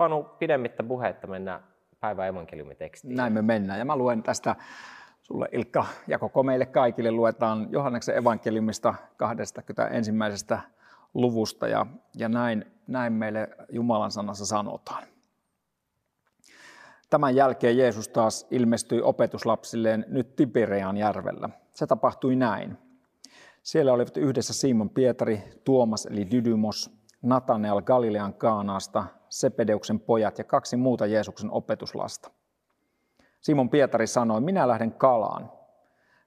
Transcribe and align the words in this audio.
Panu, 0.00 0.22
pidemmittä 0.22 0.82
puhetta 0.82 1.26
mennä 1.26 1.60
päivän 2.00 2.28
evankeliumitekstiin? 2.28 3.16
Näin 3.16 3.32
me 3.32 3.42
mennään. 3.42 3.78
Ja 3.78 3.84
mä 3.84 3.96
luen 3.96 4.22
tästä 4.22 4.56
sulle 5.22 5.48
Ilkka 5.52 5.86
ja 6.06 6.18
koko 6.18 6.42
meille 6.42 6.66
kaikille 6.66 7.10
luetaan 7.10 7.66
Johanneksen 7.70 8.16
evankeliumista 8.16 8.94
21. 9.16 10.12
luvusta 11.14 11.68
ja, 11.68 11.86
ja 12.16 12.28
näin, 12.28 12.64
näin 12.86 13.12
meille 13.12 13.48
Jumalan 13.72 14.10
sanassa 14.10 14.46
sanotaan. 14.46 15.02
Tämän 17.10 17.34
jälkeen 17.34 17.78
Jeesus 17.78 18.08
taas 18.08 18.46
ilmestyi 18.50 19.02
opetuslapsilleen 19.02 20.04
nyt 20.08 20.36
Tiberian 20.36 20.96
järvellä. 20.96 21.48
Se 21.72 21.86
tapahtui 21.86 22.36
näin. 22.36 22.78
Siellä 23.62 23.92
olivat 23.92 24.16
yhdessä 24.16 24.54
Simon 24.54 24.90
Pietari, 24.90 25.42
Tuomas 25.64 26.06
eli 26.06 26.30
Dydymos, 26.30 26.90
Natanel 27.22 27.82
Galilean 27.82 28.34
Kaanaasta, 28.34 29.04
Sepedeuksen 29.30 30.00
pojat 30.00 30.38
ja 30.38 30.44
kaksi 30.44 30.76
muuta 30.76 31.06
Jeesuksen 31.06 31.50
opetuslasta. 31.50 32.30
Simon 33.40 33.70
Pietari 33.70 34.06
sanoi, 34.06 34.40
minä 34.40 34.68
lähden 34.68 34.92
kalaan. 34.92 35.52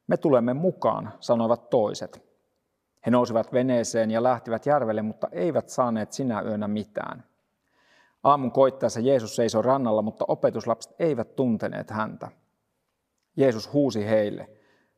Me 0.08 0.18
tulemme 0.18 0.54
mukaan, 0.54 1.14
sanoivat 1.20 1.70
toiset. 1.70 2.24
He 3.06 3.12
nousivat 3.12 3.54
veneeseen 3.54 4.12
ja 4.12 4.24
lähtivät 4.24 4.66
järvelle, 4.66 5.02
mutta 5.02 5.28
eivät 5.32 5.70
saaneet 5.70 6.12
sinä 6.12 6.42
yönä 6.42 6.68
mitään. 6.68 7.24
Aamun 8.24 8.52
koittaessa 8.52 9.00
Jeesus 9.00 9.36
seisoi 9.36 9.62
rannalla, 9.62 10.02
mutta 10.02 10.26
opetuslapset 10.28 10.96
eivät 11.00 11.36
tunteneet 11.36 11.90
häntä. 11.90 12.28
Jeesus 13.38 13.74
huusi 13.74 14.06
heille, 14.06 14.50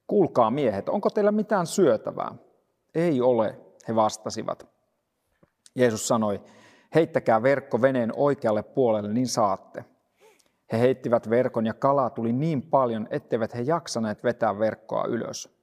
kuulkaa 0.07 0.51
miehet, 0.51 0.89
onko 0.89 1.09
teillä 1.09 1.31
mitään 1.31 1.67
syötävää? 1.67 2.35
Ei 2.95 3.21
ole, 3.21 3.59
he 3.87 3.95
vastasivat. 3.95 4.67
Jeesus 5.75 6.07
sanoi, 6.07 6.41
heittäkää 6.95 7.43
verkko 7.43 7.81
veneen 7.81 8.11
oikealle 8.15 8.63
puolelle, 8.63 9.13
niin 9.13 9.27
saatte. 9.27 9.85
He 10.71 10.79
heittivät 10.79 11.29
verkon 11.29 11.65
ja 11.65 11.73
kalaa 11.73 12.09
tuli 12.09 12.33
niin 12.33 12.61
paljon, 12.61 13.07
etteivät 13.09 13.55
he 13.55 13.61
jaksaneet 13.61 14.23
vetää 14.23 14.59
verkkoa 14.59 15.05
ylös. 15.05 15.55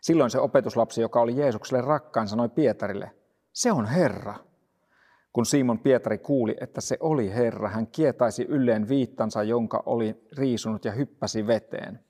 Silloin 0.00 0.30
se 0.30 0.38
opetuslapsi, 0.38 1.00
joka 1.00 1.20
oli 1.20 1.36
Jeesukselle 1.36 1.82
rakkain, 1.82 2.28
sanoi 2.28 2.48
Pietarille, 2.48 3.10
se 3.52 3.72
on 3.72 3.86
Herra. 3.86 4.34
Kun 5.32 5.46
Simon 5.46 5.78
Pietari 5.78 6.18
kuuli, 6.18 6.56
että 6.60 6.80
se 6.80 6.96
oli 7.00 7.34
Herra, 7.34 7.68
hän 7.68 7.86
kietaisi 7.86 8.42
ylleen 8.48 8.88
viittansa, 8.88 9.42
jonka 9.42 9.82
oli 9.86 10.26
riisunut 10.36 10.84
ja 10.84 10.92
hyppäsi 10.92 11.46
veteen. 11.46 12.00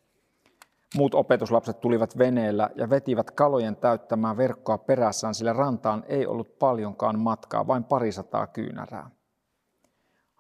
Muut 0.97 1.15
opetuslapset 1.15 1.81
tulivat 1.81 2.19
veneellä 2.19 2.71
ja 2.75 2.91
vetivät 2.91 3.31
kalojen 3.31 3.77
täyttämään 3.77 4.37
verkkoa 4.37 4.79
perässään, 4.79 5.35
sillä 5.35 5.53
rantaan 5.53 6.05
ei 6.07 6.27
ollut 6.27 6.59
paljonkaan 6.59 7.19
matkaa, 7.19 7.67
vain 7.67 7.85
parisataa 7.85 8.47
kyynärää. 8.47 9.11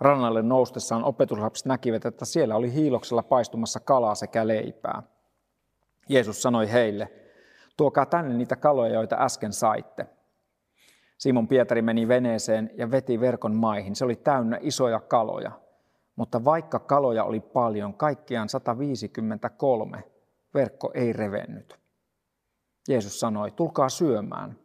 Rannalle 0.01 0.43
noustessaan 0.43 1.05
opetuslapset 1.05 1.67
näkivät, 1.67 2.05
että 2.05 2.25
siellä 2.25 2.57
oli 2.57 2.73
hiiloksella 2.73 3.23
paistumassa 3.23 3.81
kalaa 3.81 4.15
sekä 4.15 4.47
leipää. 4.47 5.03
Jeesus 6.09 6.43
sanoi 6.43 6.73
heille, 6.73 7.13
tuokaa 7.77 8.07
tänne 8.07 8.35
niitä 8.35 8.57
kaloja, 8.57 8.95
joita 8.95 9.17
äsken 9.17 9.53
saitte. 9.53 10.07
Simon 11.19 11.49
Pietari 11.49 11.83
meni 11.83 12.09
veneeseen 12.09 12.71
ja 12.75 12.91
veti 12.91 13.21
verkon 13.21 13.55
maihin. 13.55 13.97
Se 13.97 14.05
oli 14.05 14.17
täynnä 14.17 14.59
isoja 14.61 15.01
kaloja. 15.01 15.53
Mutta 16.17 16.45
vaikka 16.45 16.79
kaloja 16.79 17.25
oli 17.25 17.41
paljon, 17.41 17.95
kaikkiaan 17.95 18.49
153, 18.49 20.05
verkko 20.59 20.91
ei 20.95 21.13
revennyt. 21.13 21.79
Jeesus 22.89 23.21
sanoi, 23.21 23.51
tulkaa 23.51 23.89
syömään. 23.89 24.59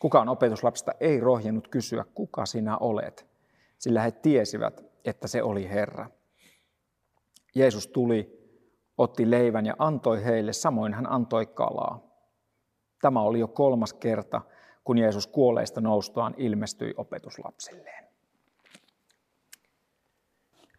Kukaan 0.00 0.28
opetuslapsista 0.28 0.92
ei 1.00 1.20
rohjennut 1.20 1.68
kysyä, 1.68 2.04
kuka 2.14 2.46
sinä 2.46 2.78
olet, 2.78 3.26
sillä 3.78 4.02
he 4.02 4.10
tiesivät, 4.10 4.84
että 5.04 5.28
se 5.28 5.42
oli 5.42 5.68
Herra. 5.68 6.10
Jeesus 7.54 7.86
tuli, 7.86 8.48
otti 8.98 9.30
leivän 9.30 9.66
ja 9.66 9.74
antoi 9.78 10.24
heille, 10.24 10.52
samoin 10.52 10.94
hän 10.94 11.12
antoi 11.12 11.46
kalaa. 11.46 12.00
Tämä 13.00 13.20
oli 13.20 13.38
jo 13.38 13.48
kolmas 13.48 13.92
kerta, 13.92 14.40
kun 14.84 14.98
Jeesus 14.98 15.26
kuolleista 15.26 15.80
noustuaan 15.80 16.34
ilmestyi 16.36 16.94
opetuslapsilleen. 16.96 18.08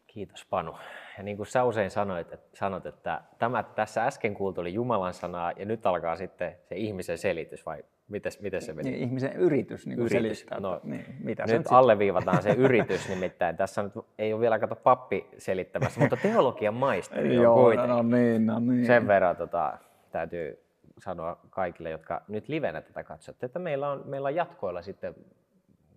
Kiitos 0.07 0.45
Panu. 0.45 0.75
Ja 1.17 1.23
niin 1.23 1.37
kuin 1.37 1.47
sä 1.47 1.63
usein 1.63 1.91
sanoit, 1.91 2.33
että, 2.33 2.57
sanot, 2.57 2.85
että 2.85 3.21
tämä 3.39 3.63
tässä 3.63 4.05
äsken 4.05 4.33
kuultu 4.33 4.61
oli 4.61 4.73
Jumalan 4.73 5.13
sanaa 5.13 5.51
ja 5.57 5.65
nyt 5.65 5.85
alkaa 5.85 6.15
sitten 6.15 6.55
se 6.63 6.75
ihmisen 6.75 7.17
selitys 7.17 7.65
vai 7.65 7.83
miten, 8.07 8.31
miten 8.41 8.61
se 8.61 8.73
meni? 8.73 8.91
Niin, 8.91 9.03
ihmisen 9.03 9.33
yritys, 9.33 9.87
niin 9.87 9.99
yritys. 9.99 10.11
selittää. 10.11 10.59
No, 10.59 10.79
niin, 10.83 11.05
mitä 11.19 11.43
nyt 11.47 11.67
se 11.67 11.75
alleviivataan 11.75 12.43
se 12.43 12.49
yritys 12.53 13.09
nimittäin. 13.09 13.57
Tässä 13.57 13.83
nyt 13.83 13.93
ei 14.17 14.33
ole 14.33 14.41
vielä 14.41 14.59
kato 14.59 14.75
pappi 14.75 15.27
selittämässä, 15.37 15.99
mutta 15.99 16.17
teologian 16.17 16.73
maisteri 16.73 17.37
on 17.37 17.43
Joo, 17.43 17.55
kuitenkin. 17.55 17.89
no 17.89 18.01
niin, 18.01 18.45
no 18.45 18.59
niin. 18.59 18.85
Sen 18.85 19.07
verran 19.07 19.35
tota, 19.35 19.77
täytyy 20.11 20.63
sanoa 20.97 21.39
kaikille, 21.49 21.89
jotka 21.89 22.21
nyt 22.27 22.47
livenä 22.47 22.81
tätä 22.81 23.03
katsotte, 23.03 23.45
että 23.45 23.59
meillä 23.59 23.89
on, 23.89 24.01
meillä 24.05 24.27
on 24.27 24.35
jatkoilla 24.35 24.81
sitten 24.81 25.15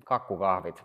kakkukahvit. 0.04 0.84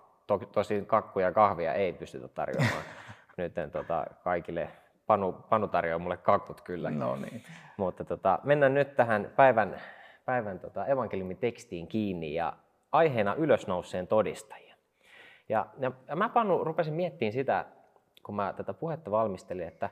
Tosin 0.52 0.86
kakkuja 0.86 1.26
ja 1.26 1.32
kahvia 1.32 1.74
ei 1.74 1.94
pystytä 1.94 2.28
tarjoamaan 2.28 2.84
nyt 3.42 3.72
tota, 3.72 4.06
kaikille. 4.24 4.70
Panu, 5.08 5.32
Panu 5.50 5.68
tarjoaa 5.68 6.00
mulle 6.00 6.18
kakut 6.18 6.62
kyllä. 6.62 6.90
No 6.90 7.16
niin. 7.16 7.44
Mutta 7.78 8.04
tota, 8.04 8.40
mennään 8.44 8.74
nyt 8.74 8.96
tähän 8.96 9.32
päivän, 9.36 9.82
päivän 10.26 10.60
tota, 10.60 10.86
evankeliumitekstiin 10.86 11.88
kiinni 11.88 12.34
ja 12.34 12.54
aiheena 12.92 13.36
ylösnouseen 13.36 14.08
todistajia. 14.08 14.76
Ja, 15.50 15.66
ja, 15.80 15.92
ja 16.08 16.16
mä 16.16 16.30
Panu 16.30 16.64
rupesin 16.64 16.94
miettimään 16.94 17.34
sitä, 17.34 17.66
kun 18.24 18.36
mä 18.36 18.54
tätä 18.54 18.74
puhetta 18.74 19.12
valmistelin, 19.12 19.68
että, 19.68 19.90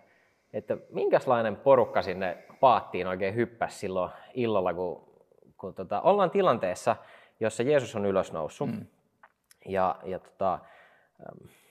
että 0.53 0.77
minkälainen 0.89 1.55
porukka 1.55 2.01
sinne 2.01 2.37
paattiin 2.59 3.07
oikein 3.07 3.35
hyppäsi 3.35 3.77
silloin 3.77 4.11
illalla, 4.33 4.73
kun, 4.73 5.09
kun 5.57 5.73
tota, 5.73 6.01
ollaan 6.01 6.31
tilanteessa, 6.31 6.95
jossa 7.39 7.63
Jeesus 7.63 7.95
on 7.95 8.05
ylösnoussut. 8.05 8.69
Mm. 8.69 8.85
Ja, 9.65 9.95
ja 10.03 10.19
tota, 10.19 10.59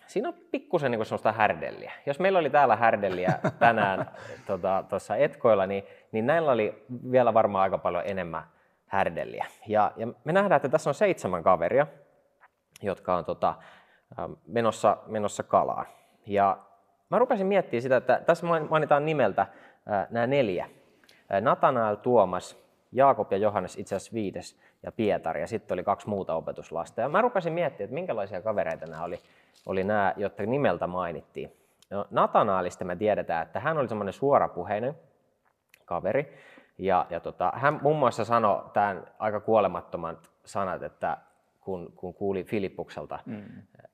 siinä 0.09 0.29
on 0.29 0.35
pikkusen 0.51 0.91
niin 0.91 1.07
sellaista 1.07 1.33
härdelliä. 1.33 1.93
Jos 2.07 2.19
meillä 2.19 2.39
oli 2.39 2.51
täällä 2.51 2.77
härdelliä 2.77 3.39
tänään 3.59 4.11
tuossa 4.47 5.15
tota, 5.15 5.17
etkoilla, 5.17 5.67
niin, 5.67 5.85
niin 6.13 6.27
näillä 6.27 6.53
oli 6.53 6.87
vielä 7.11 7.35
varmaan 7.35 7.63
aika 7.63 7.79
paljon 7.79 8.03
enemmän 8.07 8.43
härdelliä. 8.87 9.47
Ja, 9.67 9.93
ja 9.97 10.07
me 10.25 10.33
nähdään, 10.33 10.57
että 10.57 10.69
tässä 10.69 10.91
on 10.91 10.95
seitsemän 10.95 11.43
kaveria, 11.43 11.87
jotka 12.83 13.17
on 13.17 13.25
tota, 13.25 13.55
menossa, 14.47 14.97
menossa 15.07 15.43
kalaan. 15.43 15.87
Ja 16.27 16.59
mä 17.11 17.19
rupesin 17.19 17.47
miettimään 17.47 17.83
sitä, 17.83 17.97
että 17.97 18.21
tässä 18.27 18.47
mainitaan 18.47 19.07
nimeltä 19.07 19.47
nämä 20.11 20.27
neljä. 20.27 20.69
Natanael, 21.41 21.95
Tuomas, 21.95 22.69
Jaakob 22.93 23.33
ja 23.33 23.39
Johannes 23.39 23.79
itse 23.79 23.97
asiassa 23.97 24.15
viides 24.15 24.61
ja 24.83 24.93
Pietari 24.93 25.41
ja 25.41 25.47
sitten 25.47 25.75
oli 25.75 25.85
kaksi 25.85 26.09
muuta 26.09 26.35
opetuslasta. 26.35 27.01
Ja 27.01 27.09
mä 27.09 27.23
rupesin 27.23 27.53
miettimään, 27.53 27.85
että 27.85 27.95
minkälaisia 27.95 28.43
kavereita 28.43 28.87
nämä 28.87 29.05
oli, 29.05 29.21
oli 29.67 29.85
nämä, 29.85 30.15
jotka 30.17 30.43
nimeltä 30.43 30.87
mainittiin. 30.87 31.53
No, 31.91 32.07
Natanaalista 32.11 32.85
me 32.85 32.97
tiedetään, 32.97 33.47
että 33.47 33.61
hän 33.61 33.79
oli 33.79 33.89
semmoinen 33.89 34.13
suorapuheinen 34.13 34.95
kaveri. 35.85 36.39
Ja, 36.79 37.07
ja 37.11 37.21
tota, 37.21 37.53
hän 37.55 37.81
muun 37.83 37.99
muassa 37.99 38.25
sanoi 38.25 38.65
tämän 38.73 39.07
aika 39.19 39.41
kuolemattoman 39.41 40.19
sanat, 40.45 40.83
että 40.83 41.17
kun, 41.61 41.93
kun 41.97 42.15
kuuli 42.15 42.45
Filippukselta 42.45 43.19
mm. 43.27 43.43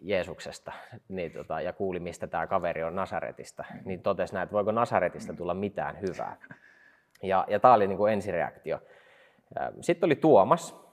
Jeesuksesta 0.00 0.72
niin 1.08 1.32
tota, 1.32 1.60
ja 1.60 1.72
kuuli, 1.72 2.00
mistä 2.00 2.26
tämä 2.26 2.46
kaveri 2.46 2.82
on 2.82 2.96
Nasaretista, 2.96 3.64
mm. 3.74 3.80
niin 3.84 4.02
totesi 4.02 4.34
näin, 4.34 4.44
että 4.44 4.52
voiko 4.52 4.72
Nasaretista 4.72 5.32
tulla 5.32 5.54
mitään 5.54 6.00
hyvää. 6.00 6.36
Ja, 7.22 7.44
ja 7.48 7.60
tämä 7.60 7.74
oli 7.74 7.86
niin 7.86 7.98
kuin 7.98 8.12
ensireaktio. 8.12 8.78
Sitten 9.80 10.06
oli 10.06 10.16
Tuomas, 10.16 10.83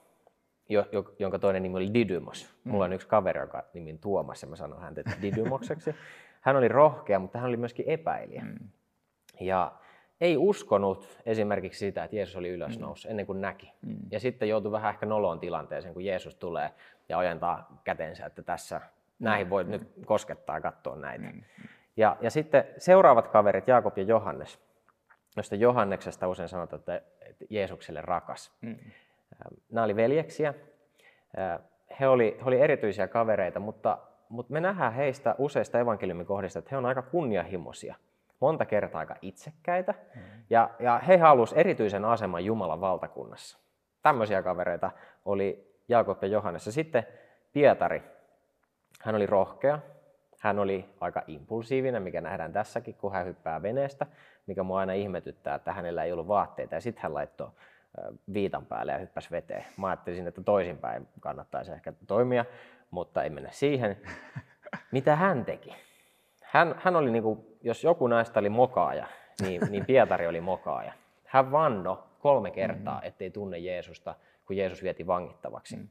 jo, 0.71 0.85
jo, 0.91 1.13
jonka 1.19 1.39
toinen 1.39 1.63
nimi 1.63 1.77
oli 1.77 1.93
Didymos. 1.93 2.55
Mulla 2.63 2.85
on 2.85 2.93
yksi 2.93 3.07
kaveri, 3.07 3.39
joka 3.39 3.63
nimi 3.73 3.91
on 3.91 3.99
Tuomas, 3.99 4.41
ja 4.41 4.47
mä 4.47 4.55
sanon 4.55 4.81
häntä 4.81 5.01
Didymokseksi. 5.21 5.95
Hän 6.41 6.55
oli 6.55 6.67
rohkea, 6.67 7.19
mutta 7.19 7.39
hän 7.39 7.47
oli 7.47 7.57
myöskin 7.57 7.85
epäilijä. 7.87 8.41
Mm. 8.41 8.69
Ja 9.39 9.71
ei 10.21 10.37
uskonut 10.37 11.19
esimerkiksi 11.25 11.79
sitä, 11.79 12.03
että 12.03 12.15
Jeesus 12.15 12.35
oli 12.35 12.49
ylösnoussut 12.49 13.09
mm. 13.09 13.11
ennen 13.11 13.25
kuin 13.25 13.41
näki. 13.41 13.73
Mm. 13.81 13.97
Ja 14.11 14.19
sitten 14.19 14.49
joutui 14.49 14.71
vähän 14.71 14.93
ehkä 14.93 15.05
noloon 15.05 15.39
tilanteeseen, 15.39 15.93
kun 15.93 16.05
Jeesus 16.05 16.35
tulee 16.35 16.71
ja 17.09 17.17
ojentaa 17.17 17.81
kätensä, 17.83 18.25
että 18.25 18.43
tässä 18.43 18.81
näihin 19.19 19.49
voi 19.49 19.63
nyt 19.63 19.91
koskettaa 20.05 20.57
ja 20.57 20.61
katsoa 20.61 20.95
näitä. 20.95 21.25
Ja, 21.97 22.17
ja 22.21 22.31
sitten 22.31 22.63
seuraavat 22.77 23.27
kaverit, 23.27 23.67
Jaakob 23.67 23.97
ja 23.97 24.03
Johannes, 24.03 24.59
josta 25.37 25.55
Johanneksesta 25.55 26.27
usein 26.27 26.49
sanotaan, 26.49 26.79
että 26.79 27.01
Jeesukselle 27.49 28.01
rakas. 28.01 28.51
Mm. 28.61 28.75
Nämä 29.71 29.85
oli 29.85 29.95
veljeksiä. 29.95 30.53
He 31.99 32.07
oli, 32.07 32.37
he 32.39 32.45
oli 32.45 32.61
erityisiä 32.61 33.07
kavereita, 33.07 33.59
mutta, 33.59 33.97
mutta 34.29 34.53
me 34.53 34.59
nähdään 34.59 34.93
heistä 34.93 35.35
useista 35.37 35.79
evankeliumin 35.79 36.25
kohdista, 36.25 36.59
että 36.59 36.69
he 36.71 36.77
on 36.77 36.85
aika 36.85 37.01
kunnianhimoisia, 37.01 37.95
monta 38.39 38.65
kertaa 38.65 38.99
aika 38.99 39.15
itsekkäitä, 39.21 39.93
mm. 40.15 40.21
ja, 40.49 40.69
ja 40.79 40.99
he 41.07 41.17
halusivat 41.17 41.59
erityisen 41.59 42.05
aseman 42.05 42.45
Jumalan 42.45 42.81
valtakunnassa. 42.81 43.59
Tämmöisiä 44.01 44.43
kavereita 44.43 44.91
oli 45.25 45.71
Jaakob 45.87 46.23
ja 46.23 46.27
Johannes. 46.27 46.65
Ja 46.65 46.71
sitten 46.71 47.07
Pietari, 47.53 48.03
hän 49.01 49.15
oli 49.15 49.25
rohkea, 49.25 49.79
hän 50.39 50.59
oli 50.59 50.89
aika 50.99 51.21
impulsiivinen, 51.27 52.03
mikä 52.03 52.21
nähdään 52.21 52.53
tässäkin, 52.53 52.95
kun 52.95 53.11
hän 53.11 53.25
hyppää 53.25 53.61
veneestä, 53.61 54.05
mikä 54.47 54.63
mua 54.63 54.79
aina 54.79 54.93
ihmetyttää, 54.93 55.55
että 55.55 55.73
hänellä 55.73 56.03
ei 56.03 56.11
ollut 56.11 56.27
vaatteita. 56.27 56.75
Ja 56.75 56.81
sitten 56.81 57.03
hän 57.03 57.13
laittoi 57.13 57.49
viitan 58.33 58.65
päälle 58.65 58.91
ja 58.91 58.97
hyppäsi 58.97 59.31
veteen. 59.31 59.65
Mä 59.77 59.87
ajattelin, 59.87 60.27
että 60.27 60.43
toisinpäin 60.43 61.07
kannattaisi 61.19 61.71
ehkä 61.71 61.93
toimia, 62.07 62.45
mutta 62.91 63.23
ei 63.23 63.29
mennä 63.29 63.49
siihen. 63.51 63.97
Mitä 64.91 65.15
hän 65.15 65.45
teki? 65.45 65.75
Hän, 66.43 66.75
hän 66.77 66.95
oli, 66.95 67.11
niin 67.11 67.23
kuin, 67.23 67.39
jos 67.61 67.83
joku 67.83 68.07
näistä 68.07 68.39
oli 68.39 68.49
mokaaja, 68.49 69.07
niin, 69.41 69.61
niin 69.71 69.85
Pietari 69.85 70.27
oli 70.27 70.41
mokaaja. 70.41 70.93
Hän 71.25 71.51
vanno 71.51 72.07
kolme 72.19 72.51
kertaa, 72.51 72.99
mm. 72.99 73.07
ettei 73.07 73.31
tunne 73.31 73.57
Jeesusta, 73.57 74.15
kun 74.45 74.57
Jeesus 74.57 74.83
vieti 74.83 75.07
vangittavaksi. 75.07 75.75
Mm 75.75 75.87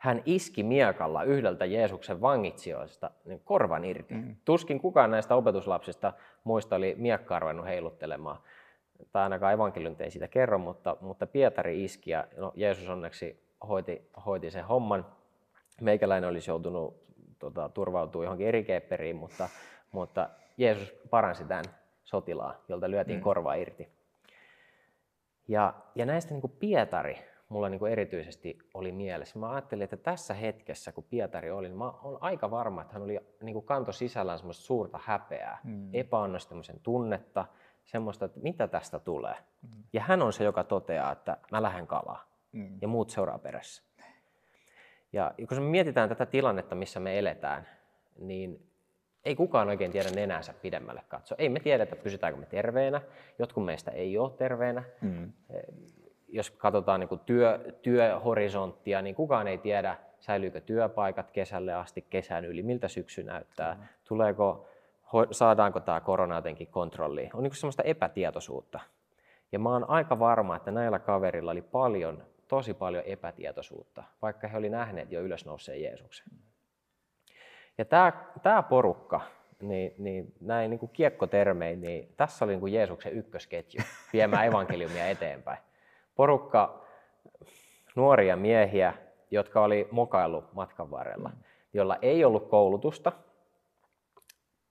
hän 0.00 0.22
iski 0.24 0.62
miekalla 0.62 1.22
yhdeltä 1.22 1.64
Jeesuksen 1.64 2.20
vangitsijoista 2.20 3.10
niin 3.24 3.40
korvan 3.44 3.84
irti. 3.84 4.14
Mm. 4.14 4.36
Tuskin 4.44 4.80
kukaan 4.80 5.10
näistä 5.10 5.34
opetuslapsista 5.34 6.12
muista 6.44 6.76
oli 6.76 6.94
miekkaa 6.98 7.38
ruvennut 7.38 7.66
heiluttelemaan. 7.66 8.38
Tai 9.12 9.22
ainakaan 9.22 9.54
evankeliumit 9.54 10.00
ei 10.00 10.10
siitä 10.10 10.28
kerro, 10.28 10.58
mutta, 10.58 10.96
mutta 11.00 11.26
Pietari 11.26 11.84
iski 11.84 12.10
ja 12.10 12.24
no, 12.36 12.52
Jeesus 12.56 12.88
onneksi 12.88 13.42
hoiti, 13.68 14.10
hoiti 14.26 14.50
sen 14.50 14.64
homman. 14.64 15.06
Meikäläinen 15.80 16.30
olisi 16.30 16.50
joutunut 16.50 17.04
tota, 17.38 17.68
turvautua 17.68 18.24
johonkin 18.24 18.46
eri 18.46 18.64
kepperiin, 18.64 19.16
mutta, 19.16 19.48
mutta 19.92 20.28
Jeesus 20.56 20.94
paransi 21.10 21.44
tämän 21.44 21.64
sotilaan, 22.04 22.54
jolta 22.68 22.90
lyötiin 22.90 23.18
mm. 23.18 23.22
korva 23.22 23.54
irti. 23.54 23.88
Ja, 25.48 25.74
ja 25.94 26.06
näistä 26.06 26.34
niin 26.34 26.40
kuin 26.40 26.52
Pietari 26.58 27.18
mulla 27.50 27.68
niin 27.68 27.78
kuin 27.78 27.92
erityisesti 27.92 28.58
oli 28.74 28.92
mielessä. 28.92 29.38
Mä 29.38 29.50
ajattelin, 29.50 29.82
että 29.84 29.96
tässä 29.96 30.34
hetkessä, 30.34 30.92
kun 30.92 31.04
Pietari 31.04 31.50
oli, 31.50 31.68
niin 31.68 31.78
mä 31.78 31.90
olen 31.90 32.22
aika 32.22 32.50
varma, 32.50 32.82
että 32.82 32.94
hän 32.94 33.02
oli 33.02 33.20
niin 33.42 33.54
kuin 33.54 33.66
kanto 33.66 33.92
sisällään 33.92 34.38
semmoista 34.38 34.64
suurta 34.64 35.00
häpeää, 35.04 35.58
mm. 35.64 35.90
epäonnistumisen 35.92 36.80
tunnetta, 36.82 37.46
semmoista, 37.84 38.24
että 38.24 38.40
mitä 38.40 38.68
tästä 38.68 38.98
tulee. 38.98 39.34
Mm. 39.62 39.82
Ja 39.92 40.00
hän 40.00 40.22
on 40.22 40.32
se, 40.32 40.44
joka 40.44 40.64
toteaa, 40.64 41.12
että 41.12 41.36
mä 41.50 41.62
lähden 41.62 41.86
kalaa 41.86 42.24
mm. 42.52 42.78
ja 42.80 42.88
muut 42.88 43.10
seuraa 43.10 43.38
perässä. 43.38 43.82
Ja 45.12 45.34
kun 45.48 45.62
me 45.62 45.70
mietitään 45.70 46.08
tätä 46.08 46.26
tilannetta, 46.26 46.74
missä 46.74 47.00
me 47.00 47.18
eletään, 47.18 47.68
niin 48.18 48.66
ei 49.24 49.36
kukaan 49.36 49.68
oikein 49.68 49.92
tiedä 49.92 50.10
nenänsä 50.10 50.52
pidemmälle 50.52 51.02
katsoa. 51.08 51.36
Ei 51.38 51.48
me 51.48 51.60
tiedetä, 51.60 51.96
pysytäänkö 51.96 52.40
me 52.40 52.46
terveenä. 52.46 53.00
Jotkut 53.38 53.64
meistä 53.64 53.90
ei 53.90 54.18
ole 54.18 54.30
terveenä. 54.30 54.82
Mm 55.00 55.32
jos 56.32 56.50
katsotaan 56.50 57.00
niin 57.00 57.08
kuin 57.08 57.20
työ, 57.26 57.72
työhorisonttia, 57.82 59.02
niin 59.02 59.14
kukaan 59.14 59.48
ei 59.48 59.58
tiedä, 59.58 59.96
säilyykö 60.20 60.60
työpaikat 60.60 61.30
kesälle 61.30 61.74
asti, 61.74 62.06
kesän 62.10 62.44
yli, 62.44 62.62
miltä 62.62 62.88
syksy 62.88 63.22
näyttää, 63.22 63.74
mm. 63.74 63.80
tuleeko, 64.04 64.66
saadaanko 65.30 65.80
tämä 65.80 66.00
korona 66.00 66.34
jotenkin 66.36 66.66
kontrolliin. 66.66 67.30
On 67.34 67.42
niin 67.42 67.54
semmoista 67.54 67.82
epätietoisuutta. 67.82 68.80
Ja 69.52 69.58
mä 69.58 69.68
oon 69.68 69.90
aika 69.90 70.18
varma, 70.18 70.56
että 70.56 70.70
näillä 70.70 70.98
kaverilla 70.98 71.50
oli 71.50 71.62
paljon, 71.62 72.22
tosi 72.48 72.74
paljon 72.74 73.04
epätietoisuutta, 73.06 74.04
vaikka 74.22 74.48
he 74.48 74.58
oli 74.58 74.68
nähneet 74.68 75.12
jo 75.12 75.20
ylösnouseen 75.20 75.82
Jeesuksen. 75.82 76.26
Ja 77.78 77.84
tämä, 77.84 78.12
tämä 78.42 78.62
porukka, 78.62 79.20
niin, 79.62 79.94
niin 79.98 80.34
näin 80.40 80.70
niin 80.70 80.78
kuin 80.78 80.90
kiekkotermein, 80.92 81.80
niin 81.80 82.14
tässä 82.16 82.44
oli 82.44 82.52
niin 82.52 82.60
kuin 82.60 82.72
Jeesuksen 82.72 83.12
ykkösketju 83.12 83.80
viemään 84.12 84.46
evankeliumia 84.46 85.06
eteenpäin 85.06 85.58
porukka 86.20 86.84
nuoria 87.94 88.36
miehiä, 88.36 88.94
jotka 89.30 89.62
oli 89.62 89.88
mokailu 89.90 90.44
matkan 90.52 90.90
varrella, 90.90 91.28
mm. 91.28 91.42
jolla 91.72 91.96
ei 92.02 92.24
ollut 92.24 92.48
koulutusta, 92.48 93.12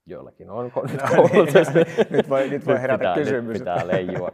joillakin 0.10 0.50
on 0.50 0.64
nyt 0.64 1.02
koulutusta. 1.16 1.80
nyt 2.10 2.30
voi, 2.30 2.50
nyt 2.50 2.66
voi 2.66 2.82
herätä 2.82 2.98
pitää, 2.98 3.16
kysymys. 3.16 3.54
Nyt 3.54 3.60
pitää 3.60 3.88
leijua. 3.88 4.32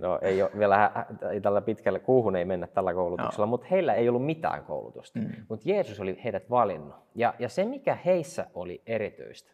No, 0.00 0.18
ei 0.22 0.42
ole, 0.42 0.50
vielä 0.58 1.06
ei 1.30 1.40
tällä 1.40 1.60
pitkällä 1.60 1.98
kuuhun 1.98 2.36
ei 2.36 2.44
mennä 2.44 2.66
tällä 2.66 2.94
koulutuksella, 2.94 3.46
no. 3.46 3.50
mutta 3.50 3.66
heillä 3.70 3.94
ei 3.94 4.08
ollut 4.08 4.26
mitään 4.26 4.64
koulutusta. 4.64 5.18
Mm. 5.18 5.30
Mutta 5.48 5.68
Jeesus 5.68 6.00
oli 6.00 6.20
heidät 6.24 6.50
valinnut. 6.50 6.96
Ja, 7.14 7.34
ja 7.38 7.48
se, 7.48 7.64
mikä 7.64 7.94
heissä 8.04 8.46
oli 8.54 8.82
erityistä, 8.86 9.52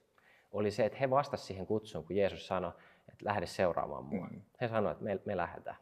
oli 0.53 0.71
se, 0.71 0.85
että 0.85 0.99
he 0.99 1.11
vastasivat 1.11 1.47
siihen 1.47 1.67
kutsuun, 1.67 2.05
kun 2.05 2.17
Jeesus 2.17 2.47
sanoi, 2.47 2.73
että 3.09 3.25
lähde 3.25 3.47
seuraamaan 3.47 4.05
mua. 4.05 4.27
Mm. 4.27 4.41
He 4.61 4.69
sanoivat, 4.69 4.93
että 4.93 5.05
me, 5.05 5.21
me 5.25 5.37
lähdetään. 5.37 5.77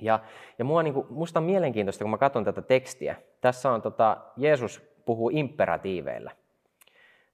Ja, 0.00 0.20
ja 0.58 0.64
mua, 0.64 0.82
niin 0.82 0.94
kuin, 0.94 1.06
musta 1.10 1.40
on 1.40 1.44
mielenkiintoista, 1.44 2.04
kun 2.04 2.10
mä 2.10 2.18
katson 2.18 2.44
tätä 2.44 2.62
tekstiä. 2.62 3.16
Tässä 3.40 3.70
on 3.70 3.82
tota, 3.82 4.16
Jeesus 4.36 4.82
puhuu 5.04 5.30
imperatiiveilla. 5.30 6.30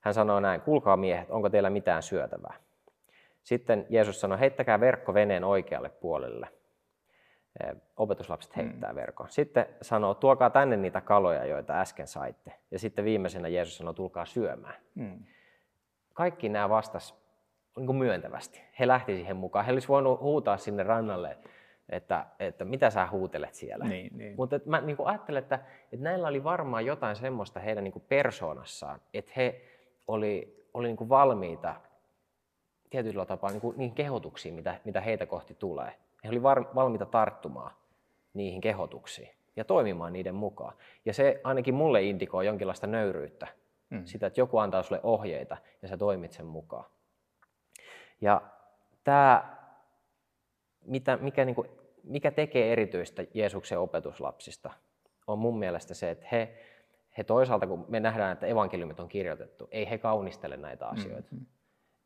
Hän 0.04 0.14
sanoo 0.14 0.40
näin, 0.40 0.60
kuulkaa 0.60 0.96
miehet, 0.96 1.30
onko 1.30 1.50
teillä 1.50 1.70
mitään 1.70 2.02
syötävää? 2.02 2.54
Sitten 3.42 3.86
Jeesus 3.88 4.20
sanoi, 4.20 4.40
heittäkää 4.40 4.80
verkko 4.80 5.14
veneen 5.14 5.44
oikealle 5.44 5.88
puolelle. 5.88 6.48
Opetuslapset 7.96 8.56
mm. 8.56 8.62
heittää 8.62 8.92
mm. 8.92 8.96
verkon. 8.96 9.26
Sitten 9.30 9.66
sanoo, 9.82 10.14
tuokaa 10.14 10.50
tänne 10.50 10.76
niitä 10.76 11.00
kaloja, 11.00 11.44
joita 11.44 11.80
äsken 11.80 12.06
saitte. 12.06 12.52
Ja 12.70 12.78
sitten 12.78 13.04
viimeisenä 13.04 13.48
Jeesus 13.48 13.76
sanoo, 13.76 13.92
tulkaa 13.92 14.24
syömään. 14.24 14.74
Mm. 14.94 15.24
Kaikki 16.14 16.48
nämä 16.48 16.68
vastas 16.68 17.14
niin 17.76 17.86
kuin 17.86 17.96
myöntävästi. 17.96 18.62
He 18.80 18.88
lähti 18.88 19.14
siihen 19.16 19.36
mukaan. 19.36 19.64
He 19.64 19.72
olisivat 19.72 19.92
voinut 19.92 20.20
huutaa 20.20 20.56
sinne 20.56 20.82
rannalle, 20.82 21.38
että, 21.88 22.26
että 22.38 22.64
mitä 22.64 22.90
sä 22.90 23.06
huutelet 23.06 23.54
siellä. 23.54 23.84
Niin, 23.84 24.18
niin. 24.18 24.34
Mutta 24.36 24.60
mä 24.66 24.80
niin 24.80 24.96
ajattelen, 25.04 25.42
että, 25.42 25.54
että 25.92 26.04
näillä 26.04 26.28
oli 26.28 26.44
varmaan 26.44 26.86
jotain 26.86 27.16
semmoista 27.16 27.60
heidän 27.60 27.84
niin 27.84 28.04
persoonassaan, 28.08 29.00
että 29.14 29.32
he 29.36 29.73
oli, 30.08 30.64
oli 30.74 30.86
niin 30.86 31.08
valmiita 31.08 31.74
tietyllä 32.90 33.26
tapaa 33.26 33.50
niin 33.50 33.60
kuin, 33.60 33.78
niihin 33.78 33.94
kehotuksiin, 33.94 34.54
mitä, 34.54 34.80
mitä 34.84 35.00
heitä 35.00 35.26
kohti 35.26 35.54
tulee. 35.54 35.92
He 36.24 36.28
oli 36.28 36.42
var, 36.42 36.74
valmiita 36.74 37.06
tarttumaan 37.06 37.74
niihin 38.34 38.60
kehotuksiin 38.60 39.30
ja 39.56 39.64
toimimaan 39.64 40.12
niiden 40.12 40.34
mukaan. 40.34 40.74
Ja 41.04 41.14
se 41.14 41.40
ainakin 41.44 41.74
mulle 41.74 42.02
indikoi 42.02 42.46
jonkinlaista 42.46 42.86
nöyryyttä. 42.86 43.46
Mm. 43.90 44.04
Sitä, 44.04 44.26
että 44.26 44.40
joku 44.40 44.58
antaa 44.58 44.82
sulle 44.82 45.00
ohjeita 45.02 45.56
ja 45.82 45.88
sä 45.88 45.96
toimit 45.96 46.32
sen 46.32 46.46
mukaan. 46.46 46.84
Ja 48.20 48.42
tämä 49.04 49.54
mitä, 50.86 51.16
mikä, 51.16 51.44
niin 51.44 51.54
kuin, 51.54 51.68
mikä 52.04 52.30
tekee 52.30 52.72
erityistä 52.72 53.24
Jeesuksen 53.34 53.78
opetuslapsista, 53.78 54.70
on 55.26 55.38
mun 55.38 55.58
mielestä 55.58 55.94
se, 55.94 56.10
että 56.10 56.26
he, 56.32 56.54
he 57.18 57.24
toisaalta, 57.24 57.66
kun 57.66 57.84
me 57.88 58.00
nähdään, 58.00 58.32
että 58.32 58.46
evankeliumit 58.46 59.00
on 59.00 59.08
kirjoitettu, 59.08 59.68
ei 59.70 59.90
he 59.90 59.98
kaunistele 59.98 60.56
näitä 60.56 60.86
asioita. 60.86 61.28
Mm-hmm. 61.30 61.46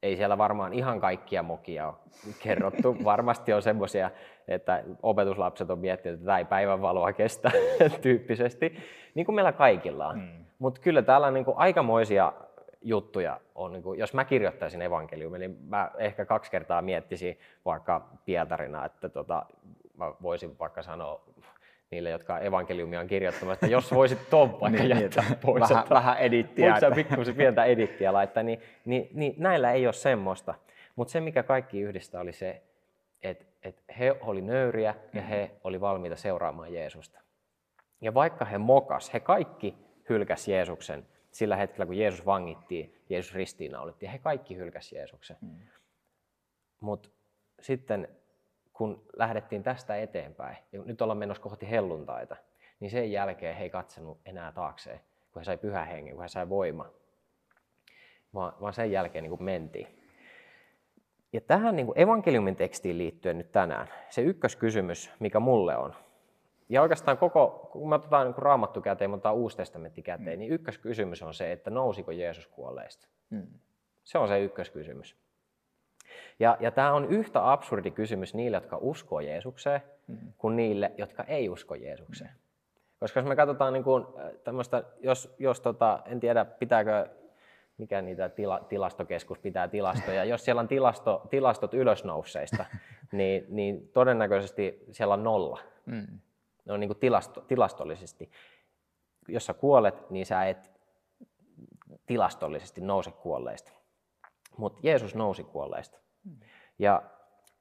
Ei 0.02 0.16
siellä 0.16 0.38
varmaan 0.38 0.72
ihan 0.72 1.00
kaikkia 1.00 1.42
mokia 1.42 1.88
ole 1.88 2.34
kerrottu. 2.42 2.96
Varmasti 3.04 3.52
on 3.52 3.62
semmoisia, 3.62 4.10
että 4.48 4.84
opetuslapset 5.02 5.70
on 5.70 5.78
miettinyt, 5.78 6.14
että 6.14 6.26
tämä 6.26 6.38
ei 6.38 6.44
päivänvaloa 6.44 7.12
kestä 7.12 7.50
tyyppisesti, 8.02 8.76
niin 9.14 9.26
kuin 9.26 9.34
meillä 9.34 9.52
kaikilla 9.52 10.08
on. 10.08 10.18
Mm. 10.18 10.44
Mutta 10.58 10.80
kyllä 10.80 11.02
täällä 11.02 11.26
on 11.26 11.34
niin 11.34 11.44
kuin 11.44 11.56
aikamoisia 11.56 12.32
juttuja 12.82 13.40
on, 13.54 13.72
niin 13.72 13.82
kuin, 13.82 13.98
jos 13.98 14.14
mä 14.14 14.24
kirjoittaisin 14.24 14.82
evankeliumin, 14.82 15.40
niin 15.40 15.58
mä 15.68 15.90
ehkä 15.98 16.24
kaksi 16.24 16.50
kertaa 16.50 16.82
miettisin 16.82 17.38
vaikka 17.64 18.08
Pietarina, 18.24 18.84
että 18.84 19.08
tota, 19.08 19.46
mä 19.96 20.12
voisin 20.22 20.58
vaikka 20.58 20.82
sanoa 20.82 21.20
niille, 21.90 22.10
jotka 22.10 22.38
evankeliumia 22.38 23.00
on 23.00 23.06
kirjoittanut, 23.06 23.52
että 23.52 23.66
jos 23.66 23.92
voisit 23.92 24.30
tuon 24.30 24.60
vaikka 24.60 24.82
niin, 24.84 25.00
jättää 25.00 25.24
niin, 25.28 25.38
pois. 25.38 25.60
Vähän, 25.60 25.82
että, 25.82 25.94
vähän 25.94 26.18
edittiä. 26.18 26.72
Voiko 26.72 26.94
pikkusen 26.94 27.34
pientä 27.34 27.64
edittiä 27.64 28.12
laittaa, 28.12 28.42
niin, 28.42 28.60
niin, 28.84 29.08
niin 29.12 29.34
näillä 29.38 29.72
ei 29.72 29.86
ole 29.86 29.92
semmoista. 29.92 30.54
Mutta 30.96 31.12
se, 31.12 31.20
mikä 31.20 31.42
kaikki 31.42 31.80
yhdistää, 31.80 32.20
oli 32.20 32.32
se, 32.32 32.62
että, 33.22 33.44
että 33.62 33.82
he 33.98 34.16
oli 34.20 34.40
nöyriä 34.40 34.94
ja 35.14 35.22
he 35.22 35.50
oli 35.64 35.80
valmiita 35.80 36.16
seuraamaan 36.16 36.72
Jeesusta. 36.72 37.20
Ja 38.00 38.14
vaikka 38.14 38.44
he 38.44 38.58
mokas, 38.58 39.12
he 39.14 39.20
kaikki 39.20 39.74
hylkäs 40.08 40.48
Jeesuksen 40.48 41.06
sillä 41.30 41.56
hetkellä, 41.56 41.86
kun 41.86 41.98
Jeesus 41.98 42.26
vangittiin, 42.26 42.94
Jeesus 43.08 43.34
ristiinnaulittiin, 43.34 44.12
he 44.12 44.18
kaikki 44.18 44.56
hylkäsivät 44.56 44.98
Jeesuksen. 44.98 45.36
Mm. 45.40 45.58
Mutta 46.80 47.08
sitten 47.60 48.08
kun 48.78 49.06
lähdettiin 49.16 49.62
tästä 49.62 49.96
eteenpäin, 49.96 50.56
ja 50.72 50.82
nyt 50.82 51.02
ollaan 51.02 51.18
menossa 51.18 51.42
kohti 51.42 51.70
helluntaita, 51.70 52.36
niin 52.80 52.90
sen 52.90 53.12
jälkeen 53.12 53.56
he 53.56 53.62
ei 53.62 53.70
katsonut 53.70 54.20
enää 54.24 54.52
taakseen, 54.52 55.00
kun 55.32 55.40
he 55.40 55.44
sai 55.44 55.56
pyhän 55.56 55.86
hengen, 55.86 56.14
kun 56.14 56.22
he 56.22 56.28
sai 56.28 56.48
voima, 56.48 56.90
vaan, 58.34 58.52
vaan 58.60 58.72
sen 58.72 58.92
jälkeen 58.92 59.22
niin 59.22 59.30
kuin 59.30 59.42
mentiin. 59.42 59.86
Ja 61.32 61.40
tähän 61.40 61.76
niin 61.76 61.86
kuin 61.86 61.98
evankeliumin 61.98 62.56
tekstiin 62.56 62.98
liittyen 62.98 63.38
nyt 63.38 63.52
tänään, 63.52 63.88
se 64.08 64.22
ykköskysymys, 64.22 65.10
mikä 65.20 65.40
mulle 65.40 65.76
on, 65.76 65.94
ja 66.68 66.82
oikeastaan 66.82 67.18
koko, 67.18 67.68
kun 67.72 67.88
me 67.88 67.94
otetaan 67.94 68.26
niin 68.26 68.38
raamattu 68.38 68.80
käteen, 68.80 69.10
mutta 69.10 69.32
uusi 69.32 69.56
testamentti 69.56 70.02
käteen, 70.02 70.36
mm. 70.36 70.38
niin 70.38 70.52
ykköskysymys 70.52 71.22
on 71.22 71.34
se, 71.34 71.52
että 71.52 71.70
nousiko 71.70 72.10
Jeesus 72.10 72.46
kuolleista. 72.46 73.08
Mm. 73.30 73.46
Se 74.04 74.18
on 74.18 74.28
se 74.28 74.40
ykköskysymys. 74.40 75.16
Ja, 76.38 76.56
ja 76.60 76.70
tämä 76.70 76.92
on 76.92 77.04
yhtä 77.04 77.52
absurdi 77.52 77.90
kysymys 77.90 78.34
niille, 78.34 78.56
jotka 78.56 78.78
uskoo 78.80 79.20
Jeesukseen, 79.20 79.80
mm. 80.06 80.18
kuin 80.38 80.56
niille, 80.56 80.92
jotka 80.98 81.22
ei 81.22 81.48
usko 81.48 81.74
Jeesukseen. 81.74 82.30
Mm. 82.30 82.38
Koska 83.00 83.20
jos 83.20 83.28
me 83.28 83.36
katsotaan 83.36 83.72
niin 83.72 83.84
kuin, 83.84 84.06
tämmöistä, 84.44 84.82
jos, 85.00 85.34
jos 85.38 85.60
tota, 85.60 86.02
en 86.06 86.20
tiedä 86.20 86.44
pitääkö, 86.44 87.08
mikä 87.78 88.02
niitä 88.02 88.28
tila, 88.28 88.60
tilastokeskus 88.68 89.38
pitää 89.38 89.68
tilastoja, 89.68 90.24
jos 90.32 90.44
siellä 90.44 90.60
on 90.60 90.68
tilasto, 90.68 91.22
tilastot 91.30 91.74
ylösnousseista, 91.74 92.64
niin, 93.12 93.46
niin 93.48 93.88
todennäköisesti 93.88 94.84
siellä 94.90 95.14
on 95.14 95.24
nolla. 95.24 95.60
Mm. 95.86 96.20
Ne 96.64 96.72
on 96.72 96.80
niin 96.80 96.88
kuin 96.88 96.98
tilasto, 96.98 97.40
tilastollisesti. 97.40 98.30
Jos 99.28 99.46
sä 99.46 99.54
kuolet, 99.54 100.10
niin 100.10 100.26
sä 100.26 100.44
et 100.44 100.70
tilastollisesti 102.06 102.80
nouse 102.80 103.10
kuolleista. 103.10 103.77
Mutta 104.58 104.80
Jeesus 104.82 105.14
nousi 105.14 105.44
kuolleista. 105.44 105.98
Ja, 106.78 107.02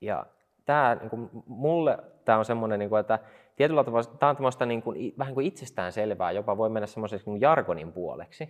ja 0.01 0.25
tämä, 0.65 0.95
niin 0.95 1.09
kuin, 1.09 1.29
mulle 1.45 1.97
tämä 2.25 2.37
on 2.37 2.45
semmoinen, 2.45 2.79
niin 2.79 2.89
kuin, 2.89 2.99
että 2.99 3.19
tietyllä 3.55 3.83
tavalla 3.83 4.17
tämä 4.19 4.29
on 4.29 4.35
tämmöistä 4.35 4.65
niin 4.65 4.81
kuin, 4.81 5.13
vähän 5.17 5.33
kuin 5.33 5.47
itsestään 5.47 5.91
selvää, 5.91 6.31
jopa 6.31 6.57
voi 6.57 6.69
mennä 6.69 6.87
semmoiseksi 6.87 7.29
niin 7.29 7.41
jargonin 7.41 7.93
puoleksi, 7.93 8.49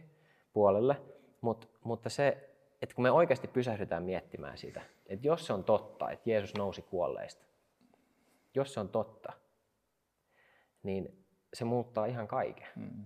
puolelle, 0.54 0.98
Mut, 1.42 1.70
mutta 1.84 2.10
se, 2.10 2.50
että 2.82 2.96
kun 2.96 3.04
me 3.04 3.12
oikeasti 3.12 3.48
pysähdytään 3.48 4.04
miettimään 4.04 4.58
sitä, 4.58 4.82
että 5.08 5.27
jos 5.27 5.48
se 5.48 5.54
on 5.54 5.63
totta, 5.63 6.12
että 6.12 6.30
Jeesus 6.30 6.54
nousi 6.58 6.82
kuolleista, 6.82 7.46
jos 8.56 8.74
se 8.74 8.80
on 8.80 8.89
totta, 8.89 9.34
niin 10.84 11.25
se 11.54 11.66
muuttaa 11.66 12.06
ihan 12.06 12.27
kaiken. 12.27 12.68
Mm. 12.75 13.06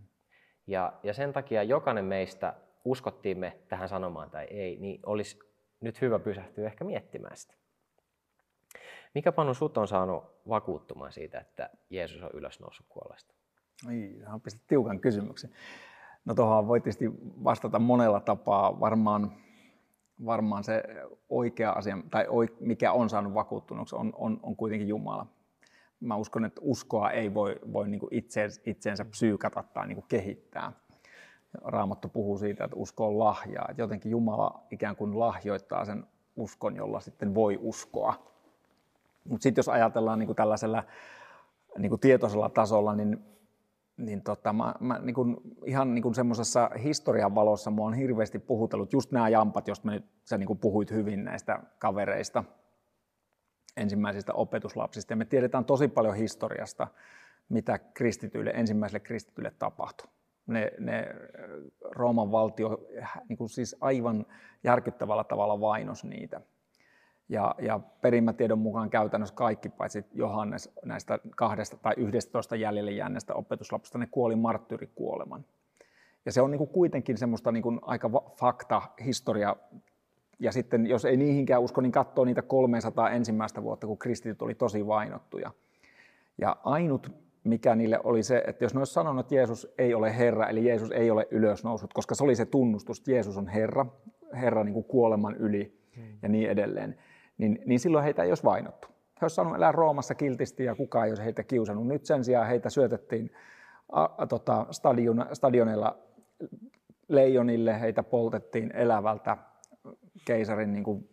Ja, 0.68 0.94
ja 1.04 1.14
sen 1.14 1.34
takia 1.34 1.64
jokainen 1.64 2.06
meistä, 2.06 2.54
uskottiin 2.86 3.38
me 3.38 3.60
tähän 3.68 3.90
sanomaan 3.90 4.30
tai 4.30 4.46
ei, 4.50 4.78
niin 4.80 5.00
olisi 5.06 5.40
nyt 5.82 6.02
hyvä 6.02 6.20
pysähtyä 6.20 6.66
ehkä 6.66 6.84
miettimään 6.84 7.38
sitä. 7.38 7.54
Mikä 9.16 9.32
Panu 9.32 9.54
sut 9.54 9.78
on 9.78 9.88
saanut 9.88 10.24
vakuuttumaan 10.50 11.12
siitä, 11.12 11.40
että 11.40 11.70
Jeesus 11.90 12.24
on 12.24 12.30
ylösnoussut 12.34 12.86
kuolleesta? 12.90 13.34
Niin, 13.88 14.26
pistet 14.44 14.68
tiukan 14.68 15.00
kysymyksen. 15.00 15.50
No 16.26 16.34
tuohon 16.34 16.68
voi 16.68 16.82
tietysti 16.82 17.06
vastata 17.44 17.80
monella 17.80 18.20
tapaa. 18.20 18.80
Varmaan, 18.80 19.32
varmaan 20.26 20.64
se 20.64 20.84
oikea 21.30 21.72
asia, 21.72 21.98
tai 22.12 22.26
mikä 22.60 22.92
on 22.92 23.10
saanut 23.10 23.34
vakuuttuneeksi, 23.34 23.96
on, 23.96 24.14
on, 24.18 24.40
on 24.44 24.56
kuitenkin 24.56 24.88
Jumala. 24.88 25.28
Mä 26.00 26.16
uskon, 26.16 26.46
että 26.46 26.62
uskoa 26.64 27.12
ei 27.12 27.34
voi, 27.34 27.60
voi 27.74 27.90
niin 27.90 28.02
itseensä, 28.12 28.62
itseensä 28.66 29.06
psyykata 29.06 29.64
tai 29.74 29.88
niin 29.88 30.04
kehittää. 30.08 30.72
Raamattu 31.54 32.10
puhuu 32.10 32.38
siitä, 32.38 32.64
että 32.64 32.78
usko 32.78 33.08
on 33.08 33.20
lahjaa. 33.20 33.66
Että 33.70 33.82
jotenkin 33.82 34.12
Jumala 34.12 34.64
ikään 34.72 34.96
kuin 34.96 35.20
lahjoittaa 35.20 35.86
sen 35.86 36.06
uskon, 36.36 36.76
jolla 36.76 37.00
sitten 37.00 37.36
voi 37.36 37.60
uskoa. 37.62 38.14
Mutta 39.30 39.44
sitten 39.44 39.60
jos 39.60 39.70
ajatellaan 39.70 40.20
niin 40.20 40.28
kuin 40.28 40.36
tällaisella 40.36 40.84
niin 41.78 41.90
kuin 41.90 42.00
tietoisella 42.00 42.50
tasolla, 42.50 42.96
niin, 42.96 43.26
niin 43.98 44.22
tota, 44.22 44.54
mä, 44.54 44.76
mä 44.80 45.00
niin 45.00 45.14
kuin, 45.14 45.38
ihan 45.66 45.96
niin 45.96 46.04
kuin 46.04 46.16
semmoisessa 46.16 46.70
historian 46.84 47.36
valossa 47.36 47.72
mua 47.72 47.88
on 47.88 47.94
hirveästi 47.94 48.40
puhutellut 48.40 48.94
just 48.94 49.12
nämä 49.12 49.30
jampat, 49.30 49.68
joista 49.68 49.86
me 49.86 49.92
nyt, 49.92 50.06
sä 50.24 50.38
niin 50.38 50.48
kuin 50.48 50.60
puhuit 50.60 50.92
hyvin 50.92 51.24
näistä 51.24 51.60
kavereista, 51.80 52.44
ensimmäisistä 53.78 54.34
opetuslapsista. 54.34 55.14
Ja 55.14 55.18
me 55.18 55.26
tiedetään 55.26 55.66
tosi 55.66 55.88
paljon 55.88 56.16
historiasta, 56.16 56.88
mitä 57.50 57.78
kristityille, 57.78 58.50
ensimmäiselle 58.50 59.00
kristityille 59.00 59.52
tapahtui 59.60 60.08
ne, 60.52 60.72
ne 60.80 61.08
Rooman 61.92 62.32
valtio 62.32 62.88
niin 63.30 63.38
kuin 63.38 63.50
siis 63.50 63.76
aivan 63.82 64.26
järkyttävällä 64.64 65.24
tavalla 65.24 65.60
vainos 65.60 66.04
niitä. 66.04 66.42
Ja, 67.30 67.56
ja 67.60 67.80
perimätiedon 68.02 68.60
mukaan 68.60 68.90
käytännössä 68.90 69.36
kaikki, 69.36 69.70
paitsi 69.70 70.06
Johannes 70.14 70.74
näistä 70.86 71.20
kahdesta 71.36 71.78
tai 71.78 71.94
yhdestoista 71.98 72.56
jäljelle 72.56 72.92
jääneestä 72.92 73.34
opetuslapsista, 73.34 73.98
ne 73.98 74.08
kuoli 74.12 74.36
marttyyrikuoleman. 74.36 75.46
Ja 76.26 76.32
se 76.32 76.42
on 76.42 76.52
niin 76.52 76.58
kuin 76.58 76.70
kuitenkin 76.70 77.18
semmoista 77.18 77.52
niin 77.52 77.64
kuin 77.64 77.80
aika 77.82 78.10
fakta, 78.40 78.82
historia. 79.06 79.56
Ja 80.40 80.52
sitten 80.52 80.88
jos 80.88 81.06
ei 81.06 81.18
niihinkään 81.18 81.62
usko, 81.62 81.82
niin 81.82 81.92
katsoo 81.92 82.26
niitä 82.26 82.42
300 82.42 83.10
ensimmäistä 83.10 83.64
vuotta, 83.64 83.88
kun 83.88 83.98
kristityt 83.98 84.42
oli 84.42 84.56
tosi 84.56 84.88
vainottuja. 84.88 85.52
Ja 86.38 86.56
ainut 86.64 87.12
mikä 87.44 87.76
niille 87.76 88.00
oli 88.04 88.24
se, 88.24 88.44
että 88.48 88.66
jos 88.66 88.74
ne 88.74 88.80
olisi 88.80 88.94
sanonut, 88.94 89.26
että 89.26 89.36
Jeesus 89.36 89.74
ei 89.78 89.94
ole 89.94 90.18
Herra, 90.18 90.50
eli 90.50 90.68
Jeesus 90.68 90.92
ei 90.92 91.12
ole 91.12 91.28
ylösnousut, 91.32 91.94
koska 91.94 92.16
se 92.16 92.24
oli 92.24 92.36
se 92.36 92.46
tunnustus, 92.46 93.00
että 93.00 93.12
Jeesus 93.12 93.38
on 93.38 93.48
Herra, 93.48 93.86
Herra 94.34 94.64
niin 94.64 94.74
kuin 94.74 94.86
kuoleman 94.86 95.36
yli 95.36 95.82
ja 96.22 96.30
niin 96.30 96.50
edelleen, 96.50 96.98
niin, 97.38 97.60
niin 97.66 97.80
silloin 97.80 98.04
heitä 98.04 98.24
ei 98.24 98.32
olisi 98.32 98.44
vainottu. 98.44 98.88
He 98.88 99.26
olisivat 99.26 99.36
sanonut 99.36 99.58
elää 99.58 99.72
Roomassa 99.72 100.16
kiltisti 100.16 100.64
ja 100.64 100.76
kukaan 100.76 101.06
ei 101.06 101.12
olisi 101.12 101.24
heitä 101.24 101.44
kiusannut. 101.44 101.88
Nyt 101.88 102.06
sen 102.06 102.24
sijaan 102.24 102.48
heitä 102.48 102.70
syötettiin 102.70 103.32
a, 103.92 104.08
a, 104.18 104.28
tota, 104.28 104.66
stadion, 104.72 105.26
stadionilla 105.34 106.00
leijonille, 107.08 107.80
heitä 107.80 108.04
poltettiin 108.04 108.76
elävältä 108.76 109.38
keisarin 110.26 110.74
niin 110.74 110.84
kuin 110.84 111.10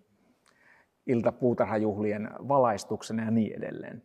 iltapuutarhajuhlien 1.06 2.30
valaistuksena 2.48 3.24
ja 3.24 3.30
niin 3.30 3.56
edelleen 3.56 4.02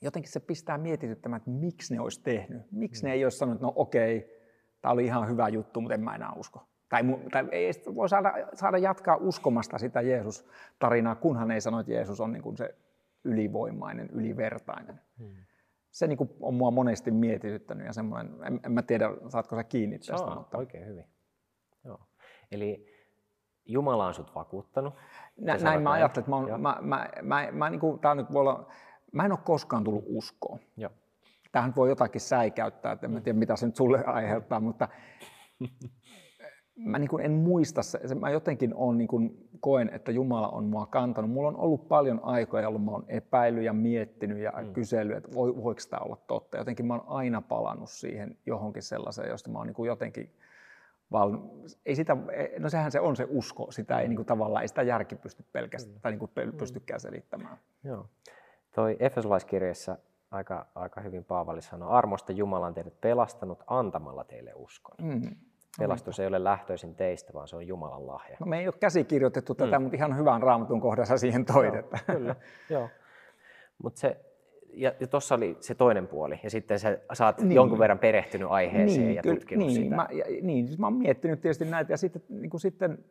jotenkin 0.00 0.32
se 0.32 0.40
pistää 0.40 0.78
mietityttämään, 0.78 1.36
että 1.38 1.50
miksi 1.50 1.94
ne 1.94 2.00
olisi 2.00 2.22
tehnyt. 2.22 2.62
Miksi 2.72 3.04
ne 3.04 3.12
ei 3.12 3.24
olisi 3.24 3.38
sanonut, 3.38 3.56
että 3.56 3.66
no 3.66 3.72
okei, 3.76 4.40
tämä 4.80 4.92
oli 4.92 5.04
ihan 5.04 5.28
hyvä 5.28 5.48
juttu, 5.48 5.80
mutta 5.80 5.94
en 5.94 6.00
mä 6.00 6.14
enää 6.14 6.32
usko. 6.32 6.66
Tai, 6.88 7.02
tai 7.32 7.48
ei 7.52 7.72
voi 7.94 8.08
saada, 8.08 8.32
saada 8.54 8.78
jatkaa 8.78 9.16
uskomasta 9.16 9.78
sitä 9.78 10.00
Jeesus-tarinaa, 10.00 11.14
kunhan 11.14 11.50
ei 11.50 11.60
sano, 11.60 11.80
että 11.80 11.92
Jeesus 11.92 12.20
on 12.20 12.32
niin 12.32 12.42
kuin 12.42 12.56
se 12.56 12.74
ylivoimainen, 13.24 14.10
ylivertainen. 14.12 15.00
Hmm. 15.18 15.36
Se 15.90 16.06
niin 16.06 16.18
kuin 16.18 16.30
on 16.40 16.54
mua 16.54 16.70
monesti 16.70 17.10
mietityttänyt 17.10 17.86
ja 17.86 17.92
semmoinen, 17.92 18.34
en, 18.46 18.60
en 18.64 18.72
mä 18.72 18.82
tiedä, 18.82 19.10
saatko 19.28 19.56
sä 19.56 19.64
kiinni 19.64 19.98
tästä. 19.98 20.16
Saa, 20.16 20.34
mutta... 20.34 20.58
oikein 20.58 20.86
hyvin. 20.86 21.04
Joo. 21.84 22.00
Eli 22.50 22.86
Jumala 23.64 24.06
on 24.06 24.14
sut 24.14 24.34
vakuuttanut. 24.34 24.94
Nä, 25.36 25.56
näin 25.56 25.82
mä 25.82 25.90
ajattelen, 25.90 26.22
että 26.22 26.30
mä, 26.30 26.36
oon, 26.36 26.60
mä, 26.60 26.78
mä, 26.80 27.08
mä, 27.22 27.48
mä, 27.52 27.70
niin 27.70 27.80
kuin, 27.80 27.98
tää 27.98 28.14
nyt 28.14 28.32
voi 28.32 28.40
olla 28.40 28.72
Mä 29.12 29.24
en 29.24 29.32
ole 29.32 29.40
koskaan 29.44 29.84
tullut 29.84 30.04
uskoon. 30.06 30.58
Joo. 30.76 30.90
Tähän 31.52 31.72
voi 31.76 31.88
jotakin 31.88 32.20
säikäyttää, 32.20 32.92
että 32.92 33.06
en 33.06 33.12
mm. 33.12 33.22
tiedä 33.22 33.38
mitä 33.38 33.56
se 33.56 33.66
nyt 33.66 33.76
sulle 33.76 34.04
aiheuttaa, 34.18 34.60
mutta 34.60 34.88
mä 36.76 36.98
niin 36.98 37.08
kuin 37.08 37.24
en 37.24 37.32
muista, 37.32 37.82
se, 37.82 38.14
mä 38.14 38.30
jotenkin 38.30 38.74
on 38.74 38.98
niin 38.98 39.08
kuin 39.08 39.48
koen, 39.60 39.90
että 39.92 40.12
Jumala 40.12 40.48
on 40.48 40.64
mua 40.64 40.86
kantanut. 40.86 41.30
Mulla 41.30 41.48
on 41.48 41.56
ollut 41.56 41.88
paljon 41.88 42.20
aikoja, 42.22 42.62
jolloin 42.62 42.84
mä 42.84 42.90
oon 42.90 43.04
epäillyt 43.08 43.64
ja 43.64 43.72
miettinyt 43.72 44.38
ja 44.38 44.52
mm. 44.62 44.72
kysellyt, 44.72 45.16
että 45.16 45.34
voi, 45.34 45.56
voiko 45.56 45.80
tämä 45.90 46.00
olla 46.00 46.16
totta. 46.26 46.58
Jotenkin 46.58 46.86
mä 46.86 46.94
oon 46.94 47.04
aina 47.06 47.42
palannut 47.42 47.90
siihen 47.90 48.36
johonkin 48.46 48.82
sellaiseen, 48.82 49.28
josta 49.28 49.50
mä 49.50 49.58
oon 49.58 49.66
niin 49.66 49.74
kuin 49.74 49.88
jotenkin 49.88 50.34
val... 51.12 51.38
ei 51.86 51.94
sitä, 51.94 52.16
no 52.58 52.68
sehän 52.68 52.92
se 52.92 53.00
on 53.00 53.16
se 53.16 53.26
usko, 53.28 53.70
sitä 53.70 54.00
ei 54.00 54.08
niin 54.08 54.16
kuin 54.16 54.26
tavallaan, 54.26 54.62
ei 54.62 54.68
sitä 54.68 54.82
järki 54.82 55.16
pysty 55.16 55.44
pelkästään, 55.52 55.96
mm. 55.96 56.00
tai 56.00 56.12
niin 56.12 56.18
kuin 56.18 56.30
pystykään 56.58 57.00
selittämään. 57.00 57.58
Joo. 57.84 58.06
Toi 58.74 58.96
Efesolaiskirjassa 59.00 59.98
aika, 60.30 60.66
aika 60.74 61.00
hyvin 61.00 61.24
Paavali 61.24 61.62
sanoo, 61.62 61.90
armosta 61.90 62.32
Jumala 62.32 62.66
on 62.66 62.74
teidät 62.74 63.00
pelastanut 63.00 63.64
antamalla 63.66 64.24
teille 64.24 64.52
uskon. 64.54 64.96
Mm. 65.02 65.36
Pelastus 65.78 66.20
ei 66.20 66.26
ole 66.26 66.44
lähtöisin 66.44 66.94
teistä, 66.94 67.32
vaan 67.32 67.48
se 67.48 67.56
on 67.56 67.66
Jumalan 67.66 68.06
lahja. 68.06 68.36
No, 68.40 68.46
me 68.46 68.60
ei 68.60 68.66
ole 68.66 68.74
käsikirjoitettu 68.80 69.54
tätä, 69.54 69.78
mm. 69.78 69.82
mutta 69.82 69.96
ihan 69.96 70.16
hyvän 70.16 70.42
raamatun 70.42 70.80
kohdassa 70.80 71.18
siihen 71.18 71.44
toit. 71.44 71.74
Joo, 71.74 71.82
kyllä, 72.16 72.36
joo. 72.70 72.88
Mut 73.82 73.96
se, 73.96 74.20
ja, 74.72 74.92
ja 75.00 75.06
tuossa 75.06 75.34
oli 75.34 75.56
se 75.60 75.74
toinen 75.74 76.08
puoli, 76.08 76.40
ja 76.42 76.50
sitten 76.50 76.78
sä, 76.78 76.98
sä 77.12 77.26
oot 77.26 77.40
niin. 77.40 77.52
jonkun 77.52 77.78
verran 77.78 77.98
perehtynyt 77.98 78.48
aiheeseen 78.50 79.06
niin, 79.06 79.16
ja 79.16 79.22
tutkinut 79.22 79.66
niin, 79.66 79.82
sitä. 79.82 79.96
Mä, 79.96 80.08
ja, 80.12 80.24
niin, 80.42 80.66
siis 80.66 80.78
mä 80.78 80.86
oon 80.86 80.94
miettinyt 80.94 81.40
tietysti 81.40 81.64
näitä, 81.64 81.92
ja 81.92 81.96
sitten, 81.96 82.22
niin 82.28 82.50
kuin 82.50 82.60
sitten 82.60 83.04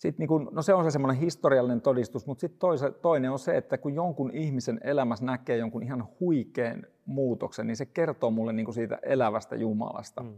sitten 0.00 0.18
niin 0.18 0.28
kun, 0.28 0.48
no 0.52 0.62
se 0.62 0.74
on 0.74 0.84
se 0.84 0.90
semmoinen 0.90 1.20
historiallinen 1.20 1.80
todistus, 1.80 2.26
mutta 2.26 2.40
sitten 2.40 2.70
toinen 3.02 3.30
on 3.30 3.38
se, 3.38 3.56
että 3.56 3.78
kun 3.78 3.94
jonkun 3.94 4.30
ihmisen 4.30 4.80
elämässä 4.84 5.24
näkee 5.24 5.56
jonkun 5.56 5.82
ihan 5.82 6.08
huikean 6.20 6.86
muutoksen, 7.06 7.66
niin 7.66 7.76
se 7.76 7.86
kertoo 7.86 8.30
mulle 8.30 8.52
niin 8.52 8.64
kuin 8.64 8.74
siitä 8.74 8.98
elävästä 9.02 9.56
Jumalasta. 9.56 10.22
Mm. 10.22 10.34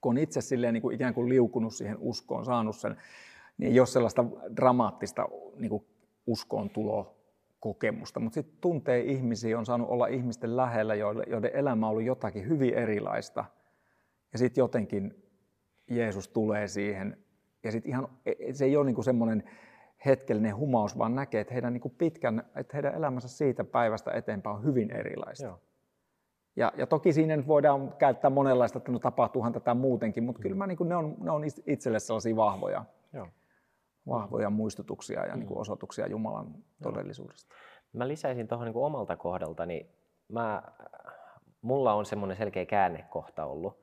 Kun 0.00 0.10
on 0.10 0.18
itse 0.18 0.40
silleen 0.40 0.74
niin 0.74 0.82
kuin 0.82 0.94
ikään 0.94 1.14
kuin 1.14 1.28
liukunut 1.28 1.74
siihen 1.74 1.96
uskoon, 2.00 2.44
saanut 2.44 2.76
sen, 2.76 2.96
niin 3.58 3.72
ei 3.72 3.80
ole 3.80 3.86
sellaista 3.86 4.24
dramaattista 4.56 5.28
niin 5.56 5.70
kuin 5.70 5.84
uskoon 6.26 6.70
tulo 6.70 7.16
kokemusta, 7.60 8.20
mutta 8.20 8.34
sitten 8.34 8.58
tuntee 8.60 9.00
ihmisiä, 9.00 9.58
on 9.58 9.66
saanut 9.66 9.88
olla 9.88 10.06
ihmisten 10.06 10.56
lähellä, 10.56 10.94
joiden 10.94 11.50
elämä 11.54 11.86
on 11.86 11.90
ollut 11.90 12.04
jotakin 12.04 12.48
hyvin 12.48 12.74
erilaista. 12.74 13.44
Ja 14.32 14.38
sitten 14.38 14.62
jotenkin 14.62 15.22
Jeesus 15.90 16.28
tulee 16.28 16.68
siihen. 16.68 17.25
Ja 17.64 17.72
sitten 17.72 17.90
ihan, 17.90 18.08
se 18.52 18.64
ei 18.64 18.76
ole 18.76 18.86
niin 18.86 19.04
semmoinen 19.04 19.44
hetkellinen 20.06 20.56
humaus, 20.56 20.98
vaan 20.98 21.14
näkee, 21.14 21.40
että 21.40 21.54
heidän 21.54 21.72
niin 21.72 21.94
pitkän, 21.98 22.42
että 22.56 22.76
heidän 22.76 22.94
elämänsä 22.94 23.28
siitä 23.28 23.64
päivästä 23.64 24.12
eteenpäin 24.12 24.56
on 24.56 24.64
hyvin 24.64 24.90
erilaista. 24.90 25.46
Joo. 25.46 25.60
Ja, 26.56 26.72
ja 26.76 26.86
toki 26.86 27.12
siinä 27.12 27.36
nyt 27.36 27.46
voidaan 27.46 27.94
käyttää 27.98 28.30
monenlaista, 28.30 28.78
että 28.78 28.92
no 28.92 28.98
tapahtuuhan 28.98 29.52
tätä 29.52 29.74
muutenkin, 29.74 30.24
mutta 30.24 30.42
kyllä 30.42 30.56
mä, 30.56 30.66
niin 30.66 30.78
kuin, 30.78 30.88
ne, 30.88 30.96
on, 30.96 31.16
ne 31.20 31.30
on 31.30 31.42
itselle 31.66 31.98
sellaisia 31.98 32.36
vahvoja, 32.36 32.84
Joo. 33.12 33.28
vahvoja 34.08 34.50
muistutuksia 34.50 35.26
ja 35.26 35.36
niin 35.36 35.46
kuin 35.46 35.58
mm. 35.58 35.60
osoituksia 35.60 36.06
Jumalan 36.06 36.46
Joo. 36.46 36.92
todellisuudesta. 36.92 37.54
Mä 37.92 38.08
lisäisin 38.08 38.48
tuohon 38.48 38.66
niin 38.66 38.76
omalta 38.76 39.16
kohdaltani, 39.16 39.90
mä, 40.28 40.62
mulla 41.62 41.94
on 41.94 42.06
semmoinen 42.06 42.36
selkeä 42.36 42.66
käännekohta 42.66 43.44
ollut 43.44 43.78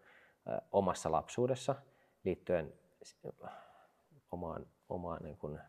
ö, 0.48 0.62
omassa 0.72 1.12
lapsuudessa 1.12 1.76
liittyen 2.24 2.74
omaan, 4.32 4.66
omaan 4.90 5.24
niin 5.24 5.38
kuin 5.38 5.60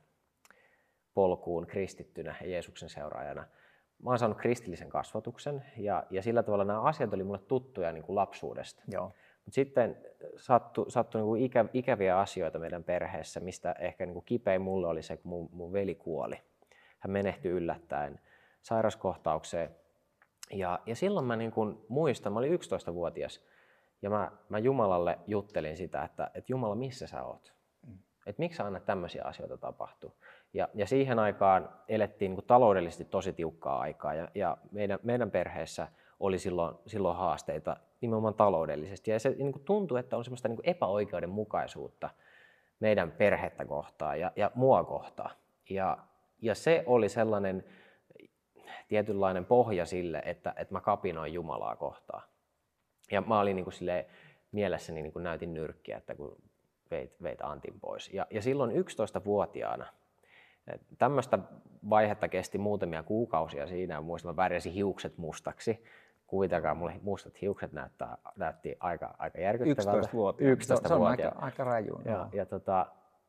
polkuun 1.15 1.67
kristittynä 1.67 2.37
ja 2.41 2.49
Jeesuksen 2.49 2.89
seuraajana– 2.89 3.47
mä 4.03 4.11
oon 4.11 4.19
saanut 4.19 4.39
kristillisen 4.39 4.89
kasvatuksen 4.89 5.65
ja, 5.77 6.07
ja 6.11 6.23
sillä 6.23 6.43
tavalla 6.43 6.65
nämä 6.65 6.83
asiat 6.83 7.15
oli 7.15 7.25
mulle 7.25 7.39
tuttuja 7.39 7.93
niin 7.93 8.05
kuin 8.05 8.17
lapsuudesta. 8.17 8.83
Joo. 8.89 9.05
Mutta 9.45 9.55
sitten 9.55 9.97
sattui, 10.37 10.91
sattui 10.91 11.19
niin 11.19 11.27
kuin 11.27 11.43
ikä, 11.43 11.65
ikäviä 11.73 12.19
asioita 12.19 12.59
meidän 12.59 12.85
perheessä, 12.85 13.41
mistä 13.41 13.75
ehkä 13.79 14.07
niin 14.07 14.15
kuin 14.15 14.25
kipein 14.25 14.63
mulle 14.63 14.87
oli 14.87 15.03
se, 15.03 15.17
kun 15.17 15.31
mun, 15.31 15.49
mun 15.53 15.73
veli 15.73 15.95
kuoli. 15.95 16.37
Hän 16.99 17.11
menehtyi 17.11 17.53
yllättäen 17.53 18.21
sairaskohtaukseen. 18.63 19.77
Ja, 20.51 20.81
ja 20.87 20.97
silloin 20.97 21.27
mä 21.27 21.37
niin 21.37 21.53
kuin 21.53 21.79
muistan, 21.89 22.33
mä 22.33 22.39
olin 22.39 22.61
11-vuotias, 22.61 23.41
ja 24.05 24.11
mä, 24.11 24.31
mä 24.49 24.59
Jumalalle 24.59 25.19
juttelin 25.27 25.77
sitä, 25.77 26.03
että, 26.03 26.31
että 26.35 26.53
Jumala, 26.53 26.75
missä 26.75 27.07
sä 27.07 27.23
oot? 27.23 27.55
Mm. 27.87 27.99
Että 28.27 28.41
miksi 28.41 28.57
sä 28.57 28.65
annat 28.65 28.85
tämmöisiä 28.85 29.25
asioita 29.25 29.57
tapahtua? 29.57 30.13
Ja, 30.53 30.69
ja 30.75 30.87
siihen 30.87 31.19
aikaan 31.19 31.69
elettiin 31.89 32.29
niin 32.29 32.37
kuin 32.37 32.47
taloudellisesti 32.47 33.05
tosi 33.05 33.33
tiukkaa 33.33 33.81
aikaa 33.81 34.15
ja, 34.15 34.29
ja 34.35 34.57
meidän, 34.73 34.99
meidän 35.03 35.31
perheessä 35.31 35.89
oli 36.21 36.39
silloin, 36.39 36.77
silloin 36.87 37.17
haasteita 37.17 37.77
nimenomaan 38.01 38.35
taloudellisesti. 38.35 39.11
Ja 39.11 39.21
se 39.21 39.31
niin 39.31 39.53
kuin 39.53 39.65
tuntui, 39.65 40.01
että 40.01 40.17
on 40.17 40.25
semmoista 40.25 40.49
niin 40.49 40.57
kuin 40.57 40.69
epäoikeudenmukaisuutta 40.69 42.11
meidän 42.81 43.13
perhettä 43.13 43.65
kohtaan 43.65 44.21
ja, 44.21 44.33
ja 44.37 44.51
mua 44.55 44.85
kohtaan. 44.85 45.31
Ja, 45.71 45.99
ja 46.43 46.55
se 46.55 46.85
oli 46.87 47.09
sellainen 47.09 47.65
tietynlainen 48.89 49.45
pohja 49.45 49.87
sille, 49.87 50.23
että, 50.25 50.55
että 50.57 50.75
mä 50.75 50.81
kapinoin 50.81 51.33
Jumalaa 51.33 51.77
kohtaan. 51.77 52.34
Ja 53.11 53.21
mä 53.21 53.41
olin 53.41 53.57
niin 53.57 53.65
kuin 53.65 53.75
silleen, 53.75 54.05
mielessäni 54.53 55.03
niin 55.03 55.13
kuin 55.13 55.23
näytin 55.23 55.55
nyrkkiä, 55.55 55.97
että 55.97 56.15
kun 56.15 56.37
veit, 56.91 57.23
veit 57.23 57.41
Antin 57.43 57.81
pois. 57.81 58.13
Ja, 58.13 58.27
ja 58.31 58.43
silloin 58.43 58.71
11-vuotiaana 58.71 59.87
Tämmöistä 60.99 61.39
vaihetta 61.91 62.29
kesti 62.29 62.59
muutamia 62.59 63.03
kuukausia 63.03 63.67
siinä. 63.67 64.01
Muistan, 64.01 64.33
mä 64.33 64.37
värjäsin 64.37 64.73
hiukset 64.73 65.19
mustaksi. 65.19 65.85
Kuvitelkaa, 66.27 66.75
mulle 66.75 66.95
mustat 67.03 67.41
hiukset 67.41 67.73
näyttää, 67.73 68.19
näytti 68.37 68.77
aika, 68.81 69.15
aika 69.19 69.41
järkyttävältä. 69.41 70.09
11-vuotiaana. 70.09 70.53
11 70.53 70.89
se 70.89 70.95
on 70.95 71.07
aika, 71.07 71.33
aika 71.37 71.65
raju. 71.65 72.01
Ja, 72.05 72.29
ja 72.33 72.47
tota, 72.47 72.87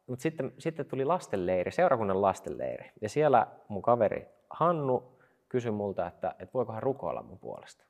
mutta 0.08 0.24
sitten, 0.24 0.54
sitten 0.58 0.86
tuli 0.86 1.06
lastenleiri, 1.06 1.72
seurakunnan 1.72 2.22
lastenleiri. 2.22 2.92
Ja 3.02 3.10
siellä 3.10 3.48
mun 3.68 3.82
kaveri 3.82 4.28
Hannu 4.50 5.20
kysyi 5.50 5.72
multa, 5.72 6.08
että, 6.08 6.36
että 6.40 6.54
voiko 6.54 6.74
hän 6.74 6.84
rukoilla 6.84 7.24
mun 7.24 7.40
puolesta. 7.40 7.84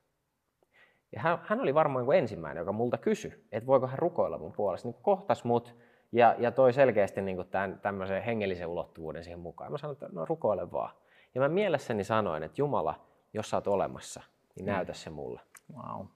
Ja 1.16 1.22
hän, 1.22 1.38
hän 1.42 1.60
oli 1.60 1.74
varmaan 1.74 2.06
niin 2.06 2.18
ensimmäinen, 2.18 2.60
joka 2.60 2.72
multa 2.72 2.98
kysyi, 2.98 3.44
että 3.52 3.66
voiko 3.66 3.86
hän 3.86 3.98
rukoilla 3.98 4.38
mun 4.38 4.52
puolesta. 4.52 4.88
Niin 4.88 5.02
kohtas 5.02 5.44
mut 5.44 5.74
ja, 6.12 6.34
ja 6.38 6.50
toi 6.50 6.72
selkeästi 6.72 7.22
niin 7.22 7.36
kuin 7.36 7.48
tämän, 7.48 7.78
tämmöisen 7.82 8.22
hengellisen 8.22 8.66
ulottuvuuden 8.66 9.24
siihen 9.24 9.40
mukaan. 9.40 9.72
Mä 9.72 9.78
sanoin, 9.78 9.92
että 9.92 10.08
no 10.12 10.24
rukoile 10.24 10.72
vaan. 10.72 10.94
Ja 11.34 11.40
mä 11.40 11.48
mielessäni 11.48 12.04
sanoin, 12.04 12.42
että 12.42 12.60
Jumala, 12.60 12.94
jos 13.34 13.50
sä 13.50 13.56
oot 13.56 13.66
olemassa, 13.66 14.22
niin 14.56 14.66
mm. 14.66 14.72
näytä 14.72 14.92
se 14.92 15.10
mulle. 15.10 15.40
Wow. 15.76 16.06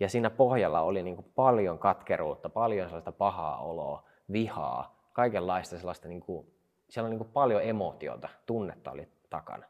Ja 0.00 0.08
siinä 0.08 0.30
pohjalla 0.30 0.80
oli 0.80 1.02
niin 1.02 1.16
kuin 1.16 1.32
paljon 1.34 1.78
katkeruutta, 1.78 2.48
paljon 2.48 2.86
sellaista 2.86 3.12
pahaa 3.12 3.58
oloa, 3.58 4.02
vihaa, 4.32 4.96
kaikenlaista 5.12 5.78
sellaista, 5.78 6.08
niin 6.08 6.20
kuin, 6.20 6.46
siellä 6.88 7.06
on 7.06 7.10
niin 7.10 7.18
kuin 7.18 7.30
paljon 7.32 7.62
emotiota, 7.62 8.28
tunnetta 8.46 8.90
oli 8.90 9.08
takana. 9.30 9.66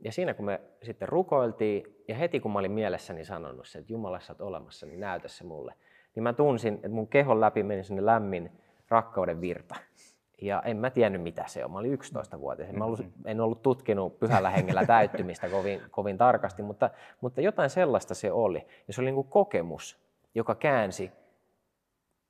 Ja 0.00 0.12
siinä 0.12 0.34
kun 0.34 0.44
me 0.44 0.60
sitten 0.82 1.08
rukoiltiin, 1.08 1.96
ja 2.08 2.14
heti 2.14 2.40
kun 2.40 2.52
mä 2.52 2.58
olin 2.58 2.72
mielessäni 2.72 3.24
sanonut 3.24 3.68
se, 3.68 3.78
että 3.78 3.92
Jumala 3.92 4.20
sä 4.20 4.32
oot 4.32 4.40
olemassa, 4.40 4.86
niin 4.86 5.00
näytä 5.00 5.28
se 5.28 5.44
mulle, 5.44 5.74
niin 6.14 6.22
mä 6.22 6.32
tunsin, 6.32 6.74
että 6.74 6.88
mun 6.88 7.08
kehon 7.08 7.40
läpi 7.40 7.62
meni 7.62 7.84
sinne 7.84 8.06
lämmin 8.06 8.50
rakkauden 8.88 9.40
virta. 9.40 9.74
Ja 10.42 10.62
en 10.62 10.76
mä 10.76 10.90
tiennyt, 10.90 11.22
mitä 11.22 11.44
se 11.46 11.64
on. 11.64 11.70
Mä 11.70 11.78
olin 11.78 11.98
11-vuotias. 11.98 12.72
Mä 12.72 12.84
ollut, 12.84 12.98
mm-hmm. 12.98 13.22
en 13.24 13.40
ollut 13.40 13.62
tutkinut 13.62 14.18
pyhällä 14.18 14.50
hengellä 14.50 14.86
täyttymistä 14.86 15.48
kovin, 15.48 15.80
kovin 15.90 16.18
tarkasti, 16.18 16.62
mutta, 16.62 16.90
mutta 17.20 17.40
jotain 17.40 17.70
sellaista 17.70 18.14
se 18.14 18.32
oli. 18.32 18.66
Ja 18.86 18.92
se 18.92 19.00
oli 19.00 19.06
niin 19.06 19.14
kuin 19.14 19.28
kokemus, 19.28 19.98
joka 20.34 20.54
käänsi 20.54 21.12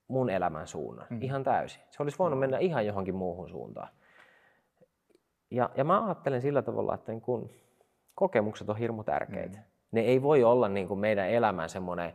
mun 0.08 0.30
elämän 0.30 0.66
suunnan 0.66 1.06
mm. 1.10 1.22
ihan 1.22 1.44
täysin. 1.44 1.82
Se 1.90 2.02
olisi 2.02 2.18
voinut 2.18 2.38
mennä 2.38 2.58
ihan 2.58 2.86
johonkin 2.86 3.14
muuhun 3.14 3.48
suuntaan. 3.48 3.88
Ja, 5.54 5.70
ja 5.76 5.84
mä 5.84 6.06
ajattelen 6.06 6.40
sillä 6.40 6.62
tavalla, 6.62 6.94
että 6.94 7.12
niin 7.12 7.20
kun 7.20 7.50
kokemukset 8.14 8.70
on 8.70 8.76
hirmu 8.76 9.04
tärkeitä. 9.04 9.58
Mm. 9.58 9.64
Ne 9.92 10.00
ei 10.00 10.22
voi 10.22 10.44
olla 10.44 10.68
niin 10.68 10.88
kuin 10.88 11.00
meidän 11.00 11.30
elämän 11.30 11.68
semmoinen, 11.68 12.12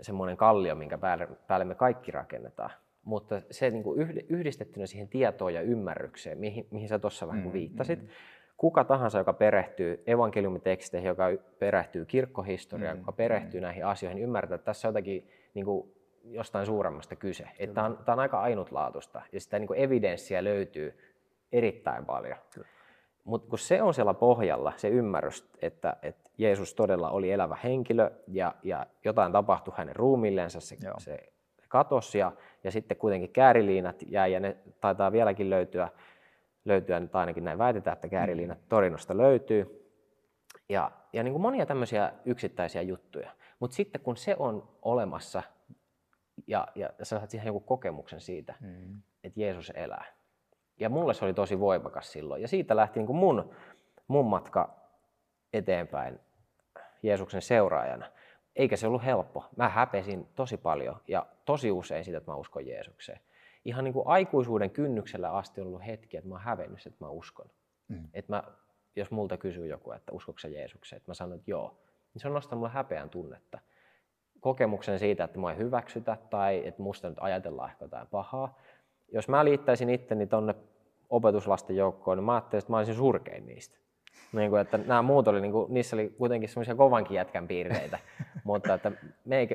semmoinen 0.00 0.36
kallio, 0.36 0.74
minkä 0.74 0.98
päälle, 0.98 1.28
päälle 1.46 1.64
me 1.64 1.74
kaikki 1.74 2.10
rakennetaan 2.10 2.70
mutta 3.08 3.40
se 3.50 3.70
niin 3.70 3.82
kuin 3.82 4.00
yhdistettynä 4.28 4.86
siihen 4.86 5.08
tietoon 5.08 5.54
ja 5.54 5.60
ymmärrykseen, 5.60 6.38
mihin, 6.38 6.66
mihin 6.70 6.88
sä 6.88 6.98
tuossa 6.98 7.26
vähän 7.26 7.44
mm, 7.44 7.52
viittasit, 7.52 8.02
mm. 8.02 8.08
kuka 8.56 8.84
tahansa, 8.84 9.18
joka 9.18 9.32
perehtyy 9.32 10.02
evankeliumiteksteihin, 10.06 11.08
joka 11.08 11.24
perehtyy 11.58 12.04
kirkkohistoriaan, 12.04 12.96
mm, 12.96 13.00
joka 13.00 13.12
perehtyy 13.12 13.60
mm. 13.60 13.62
näihin 13.62 13.86
asioihin, 13.86 14.22
ymmärtää, 14.22 14.54
että 14.54 14.64
tässä 14.64 14.88
on 14.88 14.90
jotakin 14.90 15.28
niin 15.54 15.64
kuin 15.64 15.92
jostain 16.24 16.66
suuremmasta 16.66 17.16
kyse. 17.16 17.48
Että 17.58 17.74
tämä, 17.74 17.86
on, 17.86 17.98
on 18.06 18.18
aika 18.18 18.40
ainutlaatuista 18.40 19.22
ja 19.32 19.40
sitä 19.40 19.58
niin 19.58 19.66
kuin 19.66 19.80
evidenssiä 19.80 20.44
löytyy 20.44 20.98
erittäin 21.52 22.06
paljon. 22.06 22.38
Mutta 23.24 23.48
kun 23.48 23.58
se 23.58 23.82
on 23.82 23.94
siellä 23.94 24.14
pohjalla, 24.14 24.72
se 24.76 24.88
ymmärrys, 24.88 25.50
että, 25.62 25.96
että 26.02 26.30
Jeesus 26.38 26.74
todella 26.74 27.10
oli 27.10 27.32
elävä 27.32 27.56
henkilö 27.64 28.10
ja, 28.26 28.54
ja 28.62 28.86
jotain 29.04 29.32
tapahtui 29.32 29.74
hänen 29.76 29.96
ruumilleensa, 29.96 30.60
se, 30.60 30.76
se 30.98 31.32
katosi 31.68 32.18
ja, 32.18 32.32
ja 32.64 32.70
sitten 32.70 32.96
kuitenkin 32.96 33.30
kääriliinat 33.30 34.02
jäi 34.06 34.32
ja 34.32 34.40
ne 34.40 34.56
taitaa 34.80 35.12
vieläkin 35.12 35.50
löytyä, 35.50 35.88
löytyä 36.64 37.00
nyt 37.00 37.16
ainakin 37.16 37.44
näin 37.44 37.58
väitetään, 37.58 37.94
että 37.94 38.08
kääriliinat 38.08 38.58
Torinosta 38.68 39.16
löytyy. 39.16 39.90
Ja, 40.68 40.90
ja 41.12 41.22
niin 41.22 41.32
kuin 41.32 41.42
monia 41.42 41.66
tämmöisiä 41.66 42.12
yksittäisiä 42.24 42.82
juttuja. 42.82 43.30
Mutta 43.60 43.76
sitten 43.76 44.00
kun 44.00 44.16
se 44.16 44.36
on 44.38 44.68
olemassa 44.82 45.42
ja, 46.46 46.68
ja 46.74 46.90
sä 47.02 47.18
saat 47.18 47.30
siihen 47.30 47.46
joku 47.46 47.60
kokemuksen 47.60 48.20
siitä, 48.20 48.54
mm. 48.60 49.02
että 49.24 49.40
Jeesus 49.40 49.72
elää. 49.74 50.04
Ja 50.80 50.88
mulle 50.88 51.14
se 51.14 51.24
oli 51.24 51.34
tosi 51.34 51.60
voimakas 51.60 52.12
silloin. 52.12 52.42
Ja 52.42 52.48
siitä 52.48 52.76
lähti 52.76 53.00
niin 53.00 53.06
kuin 53.06 53.16
mun, 53.16 53.54
mun 54.08 54.26
matka 54.26 54.74
eteenpäin 55.52 56.20
Jeesuksen 57.02 57.42
seuraajana. 57.42 58.06
Eikä 58.56 58.76
se 58.76 58.86
ollut 58.86 59.04
helppo. 59.04 59.44
Mä 59.56 59.68
häpesin 59.68 60.28
tosi 60.34 60.56
paljon 60.56 61.00
ja 61.08 61.26
tosi 61.44 61.70
usein 61.70 62.04
sitä, 62.04 62.18
että 62.18 62.30
mä 62.30 62.36
uskon 62.36 62.66
Jeesukseen. 62.66 63.20
Ihan 63.64 63.84
niin 63.84 63.92
kuin 63.94 64.06
aikuisuuden 64.06 64.70
kynnyksellä 64.70 65.30
asti 65.30 65.60
on 65.60 65.66
ollut 65.66 65.86
hetki, 65.86 66.16
että 66.16 66.28
mä 66.28 66.34
oon 66.34 66.42
hävennyt, 66.42 66.86
että 66.86 67.04
mä 67.04 67.10
uskon. 67.10 67.50
Mm. 67.88 68.08
Että 68.14 68.32
mä, 68.32 68.42
jos 68.96 69.10
multa 69.10 69.36
kysyy 69.36 69.66
joku, 69.66 69.92
että 69.92 70.12
uskotko 70.12 70.38
sä 70.38 70.48
Jeesukseen, 70.48 70.96
että 70.96 71.10
mä 71.10 71.14
sanon, 71.14 71.38
että 71.38 71.50
joo, 71.50 71.80
niin 72.14 72.20
se 72.20 72.28
on 72.28 72.34
nostanut 72.34 72.60
mulle 72.60 72.72
häpeän 72.72 73.10
tunnetta. 73.10 73.58
Kokemuksen 74.40 74.98
siitä, 74.98 75.24
että 75.24 75.38
mä 75.38 75.52
ei 75.52 75.58
hyväksytä 75.58 76.16
tai 76.30 76.66
että 76.66 76.82
musta 76.82 77.08
nyt 77.08 77.18
ajatellaan 77.20 77.70
ehkä 77.70 77.84
jotain 77.84 78.06
pahaa. 78.06 78.58
Jos 79.12 79.28
mä 79.28 79.44
liittäisin 79.44 79.90
itteni 79.90 80.26
tonne 80.26 80.54
opetuslasten 81.10 81.76
joukkoon, 81.76 82.18
niin 82.18 82.24
mä 82.24 82.34
ajattelin, 82.34 82.58
että 82.62 82.72
mä 82.72 82.76
olisin 82.76 82.94
surkein 82.94 83.46
niistä. 83.46 83.78
Niin 84.32 84.50
kuin, 84.50 84.60
että 84.60 84.78
nämä 84.78 85.02
muut 85.02 85.28
oli, 85.28 85.40
niin 85.40 85.52
kuin, 85.52 85.74
niissä 85.74 85.96
oli 85.96 86.14
kuitenkin 86.18 86.48
semmoisia 86.48 86.74
kovankin 86.74 87.14
jätkän 87.14 87.48
piirteitä, 87.48 87.98
mutta 88.44 88.74
että 88.74 88.92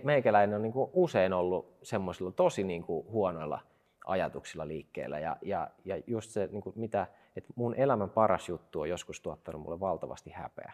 meikäläinen 0.03 0.55
on 0.55 0.61
niin 0.61 0.73
kuin 0.73 0.89
usein 0.93 1.33
ollut 1.33 1.77
semmoisilla 1.83 2.31
tosi 2.31 2.63
niin 2.63 2.83
kuin 2.83 3.07
huonoilla 3.07 3.59
ajatuksilla 4.05 4.67
liikkeellä 4.67 5.19
ja, 5.19 5.37
ja, 5.41 5.67
ja 5.85 6.01
just 6.07 6.31
se, 6.31 6.49
niin 6.51 6.61
kuin 6.61 6.73
mitä, 6.75 7.07
että 7.35 7.53
mun 7.55 7.75
elämän 7.75 8.09
paras 8.09 8.49
juttu 8.49 8.81
on 8.81 8.89
joskus 8.89 9.21
tuottanut 9.21 9.61
mulle 9.61 9.79
valtavasti 9.79 10.29
häpeää. 10.29 10.73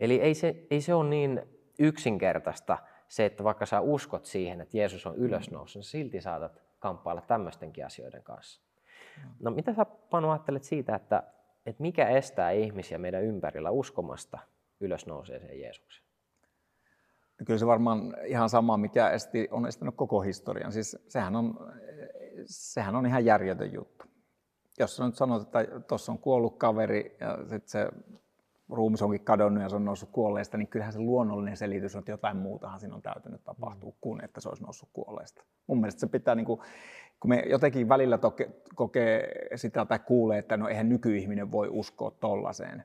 Eli 0.00 0.20
ei 0.20 0.34
se, 0.34 0.66
ei 0.70 0.80
se 0.80 0.94
ole 0.94 1.08
niin 1.08 1.42
yksinkertaista 1.78 2.78
se, 3.08 3.24
että 3.24 3.44
vaikka 3.44 3.66
sä 3.66 3.80
uskot 3.80 4.24
siihen, 4.24 4.60
että 4.60 4.76
Jeesus 4.76 5.06
on 5.06 5.16
ylösnoussut, 5.16 5.86
silti 5.86 6.20
saatat 6.20 6.67
kamppailla 6.78 7.20
tämmöistenkin 7.20 7.86
asioiden 7.86 8.22
kanssa. 8.22 8.62
No 9.40 9.50
mitä 9.50 9.74
sä 9.74 9.84
Panu 9.84 10.30
ajattelet 10.30 10.64
siitä, 10.64 10.94
että 10.94 11.22
että 11.68 11.82
mikä 11.82 12.08
estää 12.08 12.50
ihmisiä 12.50 12.98
meidän 12.98 13.22
ympärillä 13.22 13.70
uskomasta 13.70 14.38
ylösnouseeseen 14.80 15.60
Jeesukseen? 15.60 16.08
Kyllä 17.46 17.58
se 17.58 17.66
varmaan 17.66 18.16
ihan 18.26 18.48
sama, 18.48 18.76
mikä 18.76 19.10
esti, 19.10 19.48
on 19.50 19.66
estänyt 19.66 19.94
koko 19.96 20.20
historian. 20.20 20.72
Siis 20.72 20.96
sehän 21.08 21.36
on, 21.36 21.72
sehän 22.44 22.96
on 22.96 23.06
ihan 23.06 23.24
järjetön 23.24 23.72
juttu. 23.72 24.04
Jos 24.78 24.96
sä 24.96 25.06
nyt 25.06 25.16
sanot, 25.16 25.42
että 25.42 25.80
tuossa 25.80 26.12
on 26.12 26.18
kuollut 26.18 26.58
kaveri 26.58 27.16
ja 27.20 27.36
sitten 27.36 27.68
se 27.68 27.88
ruumis 28.70 29.02
onkin 29.02 29.24
kadonnut 29.24 29.62
ja 29.62 29.68
se 29.68 29.76
on 29.76 29.84
noussut 29.84 30.08
kuolleesta, 30.12 30.56
niin 30.56 30.68
kyllähän 30.68 30.92
se 30.92 30.98
luonnollinen 30.98 31.56
selitys 31.56 31.94
on, 31.94 31.98
että 31.98 32.10
jotain 32.10 32.36
muutahan 32.36 32.80
siinä 32.80 32.94
on 32.94 33.02
täytynyt 33.02 33.44
tapahtua 33.44 33.92
kuin 34.00 34.24
että 34.24 34.40
se 34.40 34.48
olisi 34.48 34.62
noussut 34.62 34.88
kuolleesta. 34.92 35.44
Mun 35.66 35.80
mielestä 35.80 36.00
se 36.00 36.06
pitää, 36.06 36.34
niin 36.34 36.46
kuin, 36.46 36.60
kun 37.20 37.28
me 37.28 37.42
jotenkin 37.50 37.88
välillä 37.88 38.18
toke, 38.18 38.50
kokee 38.74 39.32
sitä 39.54 39.84
tai 39.84 39.98
kuulee, 39.98 40.38
että 40.38 40.56
no 40.56 40.68
eihän 40.68 40.88
nykyihminen 40.88 41.52
voi 41.52 41.68
uskoa 41.70 42.10
tollaiseen, 42.10 42.84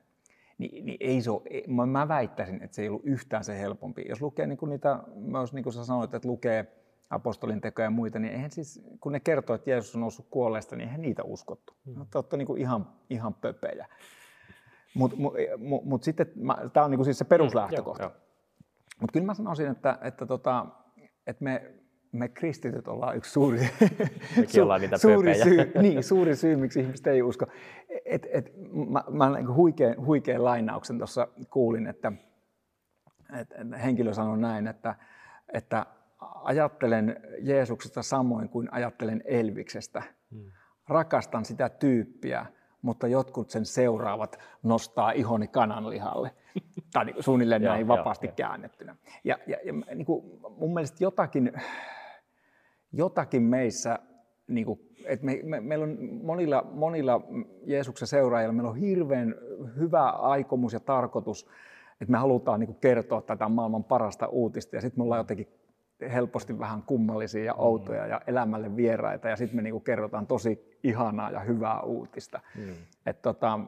niin, 0.58 0.86
niin 0.86 0.96
ei 1.00 1.22
se 1.22 1.30
ole, 1.30 1.42
mä, 1.66 1.86
mä 1.86 2.08
väittäisin, 2.08 2.62
että 2.62 2.74
se 2.74 2.82
ei 2.82 2.88
ollut 2.88 3.04
yhtään 3.04 3.44
se 3.44 3.58
helpompi. 3.58 4.04
Jos 4.08 4.22
lukee 4.22 4.46
niin 4.46 4.58
kuin 4.58 4.70
niitä, 4.70 4.98
myös 5.16 5.52
niin 5.52 5.62
kuin 5.62 5.72
sä 5.72 5.84
sanoit, 5.84 6.14
että 6.14 6.28
lukee 6.28 6.66
apostolin 7.10 7.60
tekoja 7.60 7.86
ja 7.86 7.90
muita, 7.90 8.18
niin 8.18 8.32
eihän 8.32 8.50
siis, 8.50 8.82
kun 9.00 9.12
ne 9.12 9.20
kertoo, 9.20 9.56
että 9.56 9.70
Jeesus 9.70 9.94
on 9.94 10.00
noussut 10.00 10.26
kuolleesta, 10.30 10.76
niin 10.76 10.88
eihän 10.88 11.02
niitä 11.02 11.22
uskottu. 11.22 11.74
Mm. 11.84 12.06
Te 12.10 12.18
olette 12.18 12.36
niin 12.36 12.46
kuin 12.46 12.60
ihan, 12.60 12.86
ihan 13.10 13.34
pöpejä. 13.34 13.88
Mutta 14.94 15.16
mut, 15.16 15.34
mut, 15.58 15.84
mut 15.84 16.02
sitten, 16.02 16.26
tämä 16.72 16.84
on 16.84 16.90
niinku 16.90 17.04
siis 17.04 17.18
se 17.18 17.24
peruslähtökohta. 17.24 18.08
Mm, 18.08 18.14
Mutta 19.00 19.12
kyllä 19.12 19.26
mä 19.26 19.34
sanoisin, 19.34 19.66
että, 19.66 19.98
että, 20.02 20.26
tota, 20.26 20.66
että 21.26 21.44
me, 21.44 21.74
me 22.12 22.28
kristityt 22.28 22.88
ollaan 22.88 23.16
yksi 23.16 23.30
suuri, 23.30 23.58
su, 24.46 24.62
ollaan 24.62 24.80
niitä 24.80 24.98
suuri, 24.98 25.34
syy, 25.34 25.72
niin, 25.82 26.02
suuri 26.02 26.36
syy, 26.36 26.56
miksi 26.56 26.80
ihmiset 26.80 27.06
ei 27.06 27.22
usko. 27.22 27.46
Et, 28.04 28.26
et, 28.32 28.52
mä, 28.90 29.04
mä 29.10 29.30
niin 29.30 29.54
huikean, 29.54 30.06
huikean 30.06 30.44
lainauksen 30.44 30.98
tuossa 30.98 31.28
kuulin, 31.50 31.86
että, 31.86 32.12
että 33.40 33.78
henkilö 33.78 34.14
sanoi 34.14 34.38
näin, 34.38 34.66
että, 34.66 34.94
että 35.52 35.86
ajattelen 36.20 37.16
Jeesuksesta 37.40 38.02
samoin 38.02 38.48
kuin 38.48 38.68
ajattelen 38.72 39.22
Elviksestä. 39.24 40.02
Hmm. 40.30 40.50
Rakastan 40.88 41.44
sitä 41.44 41.68
tyyppiä, 41.68 42.46
mutta 42.84 43.06
jotkut 43.08 43.50
sen 43.50 43.64
seuraavat 43.66 44.38
nostaa 44.62 45.10
ihoni 45.10 45.48
kananlihalle. 45.48 46.30
tai 46.92 47.04
niin 47.04 47.22
suunnilleen 47.22 47.62
näin 47.62 47.80
ja, 47.80 47.88
vapaasti 47.88 48.26
ja, 48.26 48.32
käännettynä. 48.32 48.96
Ja, 49.24 49.38
ja, 49.46 49.56
ja 49.64 49.72
niin 49.94 50.06
kuin 50.06 50.40
mun 50.58 50.74
mielestä 50.74 51.04
jotakin, 51.04 51.52
jotakin 52.92 53.42
meissä, 53.42 53.98
niin 54.48 54.66
kuin, 54.66 54.80
että 55.04 55.26
me, 55.26 55.40
me, 55.42 55.60
meillä 55.60 55.82
on 55.82 55.98
monilla, 56.22 56.64
monilla 56.72 57.20
Jeesuksen 57.66 58.08
seuraajilla, 58.08 58.52
meillä 58.52 58.70
on 58.70 58.76
hirveän 58.76 59.34
hyvä 59.78 60.10
aikomus 60.10 60.72
ja 60.72 60.80
tarkoitus, 60.80 61.46
että 62.00 62.12
me 62.12 62.18
halutaan 62.18 62.60
niin 62.60 62.68
kuin 62.68 62.80
kertoa 62.80 63.22
tätä 63.22 63.48
maailman 63.48 63.84
parasta 63.84 64.26
uutista 64.26 64.76
ja 64.76 64.80
sitten 64.80 65.00
me 65.00 65.04
ollaan 65.04 65.20
jotenkin 65.20 65.48
helposti 66.00 66.58
vähän 66.58 66.82
kummallisia 66.82 67.44
ja 67.44 67.54
outoja 67.54 68.06
ja 68.06 68.20
elämälle 68.26 68.76
vieraita 68.76 69.28
ja 69.28 69.36
sitten 69.36 69.56
me 69.56 69.62
niinku 69.62 69.80
kerrotaan 69.80 70.26
tosi 70.26 70.78
ihanaa 70.82 71.30
ja 71.30 71.40
hyvää 71.40 71.80
uutista. 71.80 72.40
Mm. 72.56 72.74
Et 73.06 73.22
tota, 73.22 73.60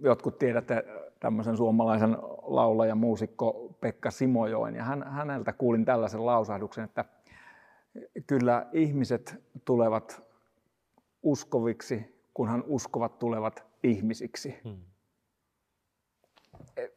jotkut 0.00 0.38
tiedätte 0.38 0.84
tämmöisen 1.20 1.56
suomalaisen 1.56 2.16
laulaja 2.42 2.94
muusikko 2.94 3.76
Pekka 3.80 4.10
Simojoen 4.10 4.74
ja 4.74 4.84
hän, 4.84 5.02
häneltä 5.02 5.52
kuulin 5.52 5.84
tällaisen 5.84 6.26
lausahduksen, 6.26 6.84
että 6.84 7.04
kyllä 8.26 8.66
ihmiset 8.72 9.42
tulevat 9.64 10.22
uskoviksi, 11.22 12.20
kunhan 12.34 12.64
uskovat 12.66 13.18
tulevat 13.18 13.64
ihmisiksi. 13.82 14.58
Mm. 14.64 14.89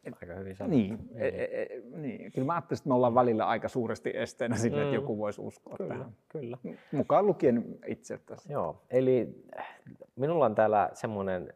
Aika 0.06 0.34
hyvin 0.34 0.56
sanottu. 0.56 0.76
Niin, 0.76 0.98
e, 1.14 1.28
e, 1.28 1.62
e, 1.62 1.68
niin. 1.96 2.32
Kyllä 2.32 2.46
mä 2.46 2.52
ajattelin, 2.52 2.78
että 2.78 2.88
me 2.88 2.94
ollaan 2.94 3.14
välillä 3.14 3.46
aika 3.46 3.68
suuresti 3.68 4.12
esteenä 4.14 4.56
sille, 4.56 4.76
mm. 4.76 4.82
että 4.82 4.94
joku 4.94 5.18
voisi 5.18 5.40
uskoa 5.40 5.76
kyllä, 5.76 5.94
tähän. 5.94 6.12
Kyllä. 6.28 6.58
Mukaan 6.92 7.26
lukien 7.26 7.78
itse 7.86 8.18
tässä. 8.26 8.52
Joo, 8.52 8.82
eli 8.90 9.44
minulla 10.16 10.46
on 10.46 10.54
täällä 10.54 10.90
semmoinen 10.92 11.54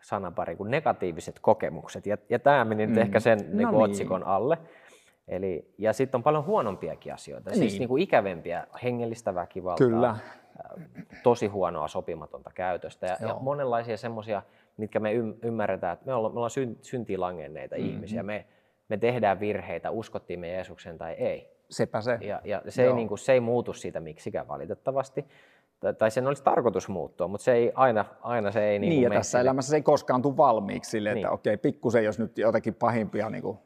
sanapari 0.00 0.56
kuin 0.56 0.70
negatiiviset 0.70 1.38
kokemukset, 1.40 2.06
ja, 2.06 2.18
ja 2.28 2.38
tämä 2.38 2.64
meni 2.64 2.86
mm. 2.86 2.92
nyt 2.92 3.02
ehkä 3.02 3.20
sen 3.20 3.38
no 3.38 3.44
niin 3.44 3.68
kuin 3.68 3.78
niin. 3.78 3.90
otsikon 3.90 4.24
alle. 4.24 4.58
Eli, 5.28 5.74
ja 5.78 5.92
sitten 5.92 6.18
on 6.18 6.22
paljon 6.22 6.46
huonompiakin 6.46 7.14
asioita, 7.14 7.50
niin. 7.50 7.58
siis 7.58 7.78
niin 7.78 7.88
kuin 7.88 8.02
ikävempiä, 8.02 8.66
hengellistä 8.82 9.34
väkivaltaa, 9.34 9.86
Kyllä. 9.86 10.16
tosi 11.22 11.46
huonoa 11.46 11.88
sopimatonta 11.88 12.50
käytöstä 12.54 13.06
ja, 13.06 13.16
ja 13.20 13.36
monenlaisia 13.40 13.96
semmoisia 13.96 14.42
mitkä 14.78 15.00
me 15.00 15.12
ymmärretään, 15.42 15.92
että 15.92 16.06
me 16.06 16.14
ollaan, 16.14 16.34
me 16.34 16.38
ollaan 16.38 16.76
syntiin 16.82 17.20
langenneita 17.20 17.76
mm-hmm. 17.76 17.90
ihmisiä. 17.90 18.22
Me, 18.22 18.46
me 18.88 18.96
tehdään 18.96 19.40
virheitä, 19.40 19.90
uskottiin 19.90 20.40
me 20.40 20.48
Jeesuksen 20.48 20.98
tai 20.98 21.12
ei. 21.12 21.58
Sepä 21.70 22.00
se. 22.00 22.18
Ja, 22.20 22.40
ja 22.44 22.62
se, 22.68 22.84
ei, 22.84 22.92
niin 22.92 23.08
kuin, 23.08 23.18
se 23.18 23.32
ei 23.32 23.40
muutu 23.40 23.72
siitä 23.72 24.00
miksikään 24.00 24.48
valitettavasti. 24.48 25.24
Tai, 25.80 25.94
tai 25.94 26.10
sen 26.10 26.26
olisi 26.26 26.42
tarkoitus 26.42 26.88
muuttua, 26.88 27.28
mutta 27.28 27.44
se 27.44 27.52
ei 27.52 27.72
aina, 27.74 28.04
aina 28.20 28.50
se 28.50 28.68
ei 28.68 28.78
niin, 28.78 28.90
niin 28.90 29.02
ja 29.02 29.10
tässä 29.10 29.30
sille. 29.30 29.42
elämässä 29.42 29.70
se 29.70 29.76
ei 29.76 29.82
koskaan 29.82 30.22
tule 30.22 30.36
valmiiksi 30.36 30.90
sille, 30.90 31.14
niin. 31.14 31.26
että 31.26 31.34
okei, 31.34 31.56
pikkusen 31.56 32.04
jos 32.04 32.18
nyt 32.18 32.38
jotakin 32.38 32.74
pahimpia. 32.74 33.30
Niin 33.30 33.42
kuin... 33.42 33.58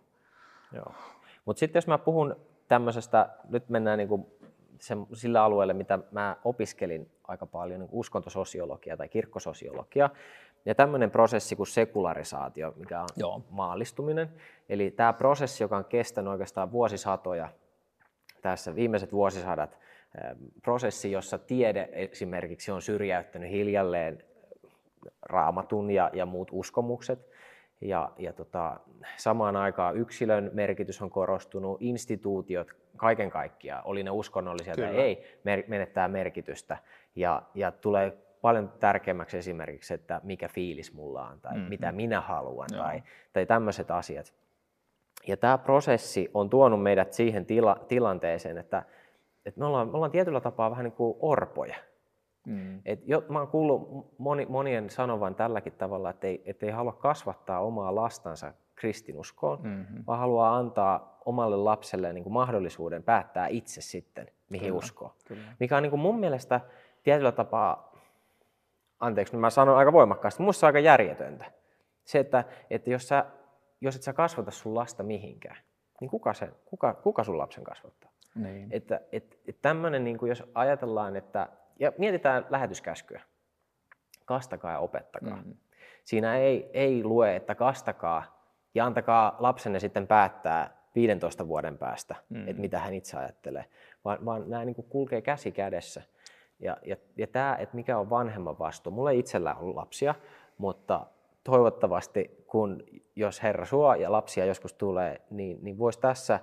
Joo. 0.72 0.92
Mutta 1.44 1.60
sitten 1.60 1.80
jos 1.80 1.86
mä 1.86 1.98
puhun 1.98 2.36
tämmöisestä, 2.68 3.28
nyt 3.48 3.68
mennään 3.68 3.98
niin 3.98 4.08
kuin 4.08 4.26
se, 4.78 4.96
sillä 5.12 5.44
alueelle, 5.44 5.74
mitä 5.74 5.98
mä 6.10 6.36
opiskelin 6.44 7.10
aika 7.28 7.46
paljon, 7.46 7.80
niin 7.80 7.88
uskontososiologia 7.92 8.96
tai 8.96 9.08
kirkkososiologia, 9.08 10.10
ja 10.64 10.74
tämmöinen 10.74 11.10
prosessi 11.10 11.56
kuin 11.56 11.66
sekularisaatio, 11.66 12.72
mikä 12.76 13.00
on 13.00 13.08
Joo. 13.16 13.42
maallistuminen. 13.50 14.28
Eli 14.68 14.90
tämä 14.90 15.12
prosessi, 15.12 15.64
joka 15.64 15.76
on 15.76 15.84
kestänyt 15.84 16.30
oikeastaan 16.30 16.72
vuosisatoja, 16.72 17.48
tässä 18.42 18.74
viimeiset 18.74 19.12
vuosisadat, 19.12 19.78
prosessi, 20.62 21.12
jossa 21.12 21.38
tiede 21.38 21.88
esimerkiksi 21.92 22.70
on 22.70 22.82
syrjäyttänyt 22.82 23.50
hiljalleen 23.50 24.24
raamatun 25.22 25.90
ja, 25.90 26.10
ja 26.12 26.26
muut 26.26 26.48
uskomukset. 26.52 27.32
Ja, 27.80 28.12
ja 28.18 28.32
tota, 28.32 28.80
samaan 29.16 29.56
aikaan 29.56 29.96
yksilön 29.96 30.50
merkitys 30.52 31.02
on 31.02 31.10
korostunut, 31.10 31.76
instituutiot 31.80 32.68
kaiken 32.96 33.30
kaikkiaan, 33.30 33.82
oli 33.84 34.02
ne 34.02 34.10
uskonnollisia 34.10 34.74
Kyllä. 34.74 34.88
tai 34.88 34.96
ei, 34.96 35.38
menettää 35.68 36.08
merkitystä. 36.08 36.78
Ja, 37.16 37.42
ja 37.54 37.72
tulee 37.72 38.18
paljon 38.42 38.72
tärkeämmäksi 38.80 39.38
esimerkiksi, 39.38 39.94
että 39.94 40.20
mikä 40.24 40.48
fiilis 40.48 40.94
mulla 40.94 41.28
on 41.28 41.40
tai 41.40 41.54
mm-hmm. 41.54 41.68
mitä 41.68 41.92
minä 41.92 42.20
haluan 42.20 42.68
Joo. 42.72 42.82
tai, 42.82 43.02
tai 43.32 43.46
tämmöiset 43.46 43.90
asiat. 43.90 44.34
Ja 45.26 45.36
tämä 45.36 45.58
prosessi 45.58 46.30
on 46.34 46.50
tuonut 46.50 46.82
meidät 46.82 47.12
siihen 47.12 47.46
tila, 47.46 47.76
tilanteeseen, 47.88 48.58
että, 48.58 48.82
että 49.46 49.60
me, 49.60 49.66
ollaan, 49.66 49.88
me 49.88 49.94
ollaan 49.94 50.10
tietyllä 50.10 50.40
tapaa 50.40 50.70
vähän 50.70 50.84
niin 50.84 50.92
kuin 50.92 51.16
orpoja. 51.20 51.76
Mm. 52.46 52.80
Et 52.84 53.00
jo, 53.04 53.24
mä 53.28 53.38
oon 53.38 53.48
kuullut 53.48 54.06
moni, 54.18 54.46
monien 54.46 54.90
sanovan 54.90 55.34
tälläkin 55.34 55.72
tavalla, 55.72 56.10
että 56.10 56.26
ei, 56.26 56.42
että 56.44 56.66
ei 56.66 56.72
halua 56.72 56.92
kasvattaa 56.92 57.60
omaa 57.60 57.94
lastansa 57.94 58.52
kristinuskoon, 58.74 59.58
mm-hmm. 59.62 60.04
vaan 60.06 60.18
haluaa 60.18 60.56
antaa 60.56 61.18
omalle 61.24 61.56
lapselle 61.56 62.12
niin 62.12 62.24
kuin 62.24 62.32
mahdollisuuden 62.32 63.02
päättää 63.02 63.46
itse 63.46 63.80
sitten, 63.80 64.26
mihin 64.48 64.66
kyllä, 64.66 64.78
uskoo. 64.78 65.14
Kyllä. 65.28 65.42
Mikä 65.60 65.76
on 65.76 65.82
niin 65.82 65.90
kuin 65.90 66.00
mun 66.00 66.20
mielestä 66.20 66.60
tietyllä 67.02 67.32
tapaa 67.32 67.91
anteeksi, 69.02 69.36
mä 69.36 69.50
sanon 69.50 69.76
aika 69.76 69.92
voimakkaasti, 69.92 70.42
musta 70.42 70.60
se 70.60 70.66
on 70.66 70.68
aika 70.68 70.78
järjetöntä. 70.78 71.44
Se, 72.04 72.18
että, 72.18 72.44
että 72.70 72.90
jos, 72.90 73.08
sä, 73.08 73.24
jos 73.80 73.96
et 73.96 74.02
sä 74.02 74.12
kasvata 74.12 74.50
sun 74.50 74.74
lasta 74.74 75.02
mihinkään, 75.02 75.56
niin 76.00 76.10
kuka, 76.10 76.34
se, 76.34 76.48
kuka, 76.64 76.94
kuka 76.94 77.24
sun 77.24 77.38
lapsen 77.38 77.64
kasvattaa? 77.64 78.10
Niin. 78.34 78.68
Että 78.70 79.00
et, 79.12 79.38
et 79.48 79.62
tämmöinen, 79.62 80.04
niin 80.04 80.18
jos 80.28 80.42
ajatellaan, 80.54 81.16
että, 81.16 81.48
ja 81.80 81.92
mietitään 81.98 82.46
lähetyskäskyä, 82.50 83.22
kastakaa 84.24 84.72
ja 84.72 84.78
opettakaa. 84.78 85.36
Mm. 85.36 85.54
Siinä 86.04 86.36
ei, 86.36 86.70
ei 86.72 87.04
lue, 87.04 87.36
että 87.36 87.54
kastakaa 87.54 88.46
ja 88.74 88.86
antakaa 88.86 89.36
lapsenne 89.38 89.80
sitten 89.80 90.06
päättää 90.06 90.82
15 90.94 91.48
vuoden 91.48 91.78
päästä, 91.78 92.16
mm. 92.28 92.48
että 92.48 92.60
mitä 92.60 92.78
hän 92.78 92.94
itse 92.94 93.16
ajattelee, 93.16 93.64
vaan, 94.04 94.24
vaan 94.24 94.50
nämä 94.50 94.64
niin 94.64 94.86
kulkee 94.88 95.20
käsi 95.20 95.52
kädessä. 95.52 96.02
Ja, 96.62 96.76
ja, 96.86 96.96
ja 97.16 97.26
tämä, 97.26 97.56
että 97.60 97.76
mikä 97.76 97.98
on 97.98 98.10
vanhemman 98.10 98.58
vastuu. 98.58 98.92
Mulla 98.92 99.10
ei 99.10 99.18
itsellä 99.18 99.54
ole 99.54 99.74
lapsia, 99.74 100.14
mutta 100.58 101.06
toivottavasti, 101.44 102.44
kun 102.46 102.82
jos 103.16 103.42
Herra 103.42 103.64
suo 103.64 103.94
ja 103.94 104.12
lapsia 104.12 104.44
joskus 104.44 104.74
tulee, 104.74 105.20
niin, 105.30 105.58
niin 105.62 105.78
voisi 105.78 106.00
tässä 106.00 106.40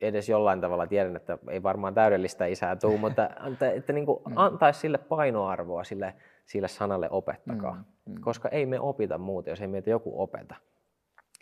edes 0.00 0.28
jollain 0.28 0.60
tavalla, 0.60 0.86
tiedän, 0.86 1.16
että 1.16 1.38
ei 1.50 1.62
varmaan 1.62 1.94
täydellistä 1.94 2.46
isää 2.46 2.76
tule, 2.76 2.96
mutta 3.04 3.30
että, 3.52 3.70
että 3.70 3.92
niin 3.92 4.06
kuin 4.06 4.22
mm. 4.28 4.32
antaisi 4.36 4.80
sille 4.80 4.98
painoarvoa 4.98 5.84
sille, 5.84 6.14
sille 6.46 6.68
sanalle 6.68 7.08
opettakaa. 7.10 7.74
Mm, 7.74 8.12
mm. 8.12 8.20
Koska 8.20 8.48
ei 8.48 8.66
me 8.66 8.80
opita 8.80 9.18
muuta, 9.18 9.50
jos 9.50 9.60
ei 9.60 9.66
meitä 9.66 9.90
joku 9.90 10.22
opeta. 10.22 10.54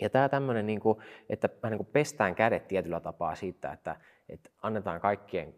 Ja 0.01 0.11
tämä 0.11 0.29
tämmöinen, 0.29 0.67
niin 0.67 0.81
kuin, 0.81 0.99
että 1.29 1.49
niin 1.65 1.77
kuin 1.77 1.89
pestään 1.93 2.35
kädet 2.35 2.69
tietyllä 2.69 3.01
tapaa 3.01 3.35
siitä, 3.35 3.73
että, 3.73 3.97
että 4.29 4.51
annetaan 4.63 5.01
kaikkien 5.01 5.55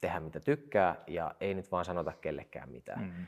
tehdä 0.00 0.20
mitä 0.20 0.40
tykkää 0.40 0.96
ja 1.06 1.34
ei 1.40 1.54
nyt 1.54 1.72
vaan 1.72 1.84
sanota 1.84 2.12
kellekään 2.20 2.70
mitään. 2.70 3.00
Mm. 3.00 3.26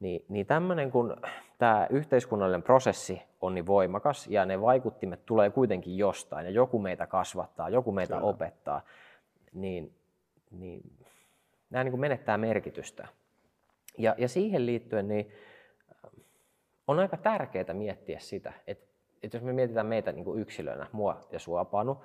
Niin, 0.00 0.24
niin 0.28 0.46
tämmöinen 0.46 0.90
kun 0.90 1.16
tämä 1.58 1.86
yhteiskunnallinen 1.90 2.62
prosessi 2.62 3.22
on 3.40 3.54
niin 3.54 3.66
voimakas 3.66 4.26
ja 4.26 4.44
ne 4.44 4.60
vaikuttimet 4.60 5.26
tulee 5.26 5.50
kuitenkin 5.50 5.98
jostain 5.98 6.44
ja 6.46 6.50
joku 6.50 6.78
meitä 6.78 7.06
kasvattaa, 7.06 7.68
joku 7.68 7.92
meitä 7.92 8.14
Kyllä. 8.14 8.26
opettaa, 8.26 8.82
niin, 9.52 9.94
niin 10.50 10.82
nämä 11.70 11.84
niin 11.84 11.92
kuin 11.92 12.00
menettää 12.00 12.38
merkitystä. 12.38 13.08
Ja, 13.98 14.14
ja 14.18 14.28
siihen 14.28 14.66
liittyen 14.66 15.08
niin 15.08 15.32
on 16.86 16.98
aika 16.98 17.16
tärkeää 17.16 17.72
miettiä 17.72 18.18
sitä, 18.18 18.52
että, 18.66 18.86
että 19.22 19.36
jos 19.36 19.44
me 19.44 19.52
mietitään 19.52 19.86
meitä 19.86 20.12
niin 20.12 20.24
kuin 20.24 20.40
yksilönä, 20.40 20.86
mua 20.92 21.20
ja 21.32 21.38
sua 21.38 21.64
Panu, 21.64 22.04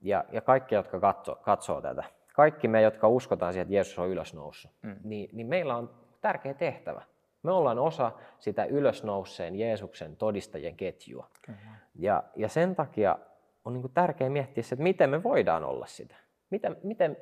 ja, 0.00 0.24
ja 0.32 0.40
kaikki, 0.40 0.74
jotka 0.74 1.00
katso, 1.00 1.34
katsoo 1.34 1.80
tätä, 1.80 2.04
kaikki 2.34 2.68
me, 2.68 2.82
jotka 2.82 3.08
uskotaan 3.08 3.52
siihen, 3.52 3.62
että 3.62 3.74
Jeesus 3.74 3.98
on 3.98 4.08
ylösnoussut, 4.08 4.70
mm. 4.82 4.96
niin, 5.04 5.30
niin 5.32 5.46
meillä 5.46 5.76
on 5.76 5.90
tärkeä 6.20 6.54
tehtävä. 6.54 7.02
Me 7.42 7.52
ollaan 7.52 7.78
osa 7.78 8.12
sitä 8.38 8.64
ylösnouseen 8.64 9.56
Jeesuksen 9.56 10.16
todistajien 10.16 10.76
ketjua. 10.76 11.30
Kyllä. 11.42 11.58
Ja, 11.94 12.22
ja 12.36 12.48
sen 12.48 12.76
takia 12.76 13.18
on 13.64 13.72
niin 13.72 13.92
tärkeää 13.94 14.30
miettiä 14.30 14.62
se, 14.62 14.74
että 14.74 14.82
miten 14.82 15.10
me 15.10 15.22
voidaan 15.22 15.64
olla 15.64 15.86
sitä. 15.86 16.16
Miten, 16.50 16.76
miten, 16.82 17.16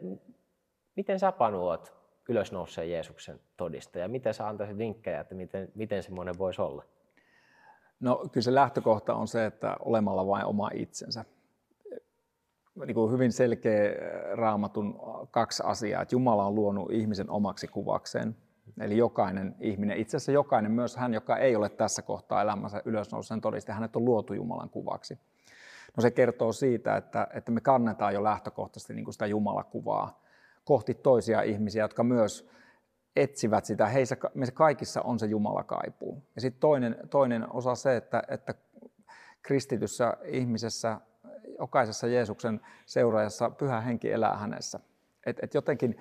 miten 0.97 1.19
sä 1.19 1.33
Panu 1.33 1.67
oot 1.67 1.93
ylösnouseen 2.29 2.91
Jeesuksen 2.91 3.41
todistaja? 3.57 4.09
Miten 4.09 4.35
sä 4.35 4.49
antaisit 4.49 4.79
vinkkejä, 4.79 5.21
että 5.21 5.35
miten, 5.35 5.73
miten 5.75 6.03
semmoinen 6.03 6.39
voisi 6.39 6.63
olla? 6.63 6.85
No 8.01 8.17
kyllä 8.33 8.45
se 8.45 8.55
lähtökohta 8.55 9.15
on 9.15 9.29
se, 9.29 9.47
että 9.47 9.77
olemalla 9.81 10.27
vain 10.27 10.47
oma 10.47 10.71
itsensä. 10.75 11.25
Niin 12.75 12.95
kuin 12.95 13.13
hyvin 13.13 13.33
selkeä 13.33 13.87
äh, 13.87 13.95
raamatun 14.33 15.01
kaksi 15.31 15.63
asiaa, 15.67 16.03
että 16.03 16.15
Jumala 16.15 16.47
on 16.47 16.55
luonut 16.55 16.93
ihmisen 16.93 17.31
omaksi 17.31 17.69
kuvakseen. 17.69 18.37
Eli 18.81 18.97
jokainen 18.97 19.55
ihminen, 19.61 19.97
itse 19.97 20.17
asiassa 20.17 20.33
jokainen, 20.33 20.73
myös 20.73 20.97
hän, 20.97 21.15
joka 21.15 21.37
ei 21.37 21.57
ole 21.57 21.69
tässä 21.69 22.03
kohtaa 22.03 22.43
elämänsä 22.43 22.83
ylösnouseen 22.85 23.41
todiste, 23.41 23.73
hänet 23.73 23.97
on 23.97 24.05
luotu 24.05 24.35
Jumalan 24.35 24.71
kuvaksi. 24.71 25.19
No 25.97 26.01
se 26.01 26.11
kertoo 26.11 26.53
siitä, 26.53 26.97
että, 26.97 27.29
että 27.35 27.53
me 27.53 27.61
kannetaan 27.61 28.15
jo 28.15 28.25
lähtökohtaisesti 28.25 28.95
niin 28.95 29.05
kuin 29.05 29.13
sitä 29.13 29.27
Jumalakuvaa 29.27 30.23
kohti 30.65 30.95
toisia 30.95 31.43
ihmisiä, 31.43 31.85
jotka 31.85 32.05
myös 32.05 32.49
etsivät 33.17 33.65
sitä. 33.65 33.87
Heissä, 33.87 34.17
meissä 34.35 34.55
kaikissa 34.55 35.03
on 35.03 35.19
se 35.19 35.27
Jumala 35.27 35.65
kaipuu. 35.65 36.23
Ja 36.35 36.41
sitten 36.41 36.61
toinen, 36.61 36.97
toinen 37.11 37.53
osa 37.53 37.75
se, 37.75 37.97
että, 37.97 38.23
että 38.29 38.55
kristityssä 39.43 40.17
ihmisessä, 40.25 40.97
jokaisessa 41.59 42.07
Jeesuksen 42.07 42.61
seuraajassa 42.87 43.51
pyhä 43.51 43.81
henki 43.81 44.13
elää 44.13 44.37
hänessä. 44.37 44.81
Et, 45.27 45.37
et 45.43 45.55
jotenkin 45.55 45.97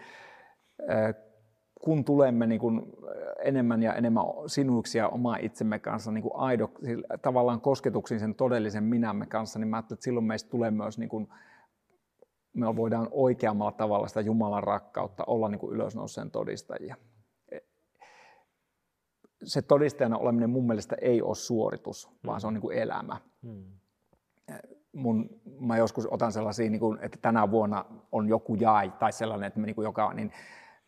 kun 1.81 2.05
tulemme 2.05 2.47
niin 2.47 2.59
kuin 2.59 2.81
enemmän 3.43 3.83
ja 3.83 3.93
enemmän 3.93 4.23
sinuiksi 4.47 4.97
ja 4.97 5.09
oma 5.09 5.37
itsemme 5.37 5.79
kanssa 5.79 6.11
niin 6.11 6.21
kuin 6.21 6.35
aido, 6.35 6.71
tavallaan 7.21 7.61
kosketuksiin 7.61 8.19
sen 8.19 8.35
todellisen 8.35 8.83
minämme 8.83 9.25
kanssa, 9.25 9.59
niin 9.59 9.67
mä 9.67 9.77
ajattelen, 9.77 9.95
että 9.95 10.03
silloin 10.03 10.25
meistä 10.25 10.49
tulee 10.49 10.71
myös 10.71 10.97
niin 10.97 11.09
kuin 11.09 11.27
me 12.53 12.75
voidaan 12.75 13.07
oikeammalla 13.11 13.71
tavalla 13.71 14.07
sitä 14.07 14.21
Jumalan 14.21 14.63
rakkautta 14.63 15.23
olla 15.27 15.49
niin 15.49 15.59
kuin 15.59 15.75
ylösnouseen 15.75 16.31
todistajia. 16.31 16.95
Se 19.43 19.61
todistajana 19.61 20.17
oleminen 20.17 20.49
mun 20.49 20.67
mielestä 20.67 20.95
ei 21.01 21.21
ole 21.21 21.35
suoritus, 21.35 22.09
vaan 22.25 22.41
se 22.41 22.47
on 22.47 22.53
niin 22.53 22.61
kuin 22.61 22.77
elämä. 22.77 23.17
Hmm. 23.43 23.65
Mun, 24.93 25.29
mä 25.59 25.77
joskus 25.77 26.07
otan 26.11 26.31
sellaisia, 26.31 26.69
niin 26.69 26.79
kuin, 26.79 26.99
että 27.01 27.17
tänä 27.21 27.51
vuonna 27.51 27.85
on 28.11 28.27
joku 28.29 28.55
jai 28.55 28.91
tai 28.99 29.11
sellainen, 29.11 29.47
että 29.47 29.59
me 29.59 29.65
niin 29.65 29.75
kuin 29.75 29.85
joka, 29.85 30.13
niin, 30.13 30.31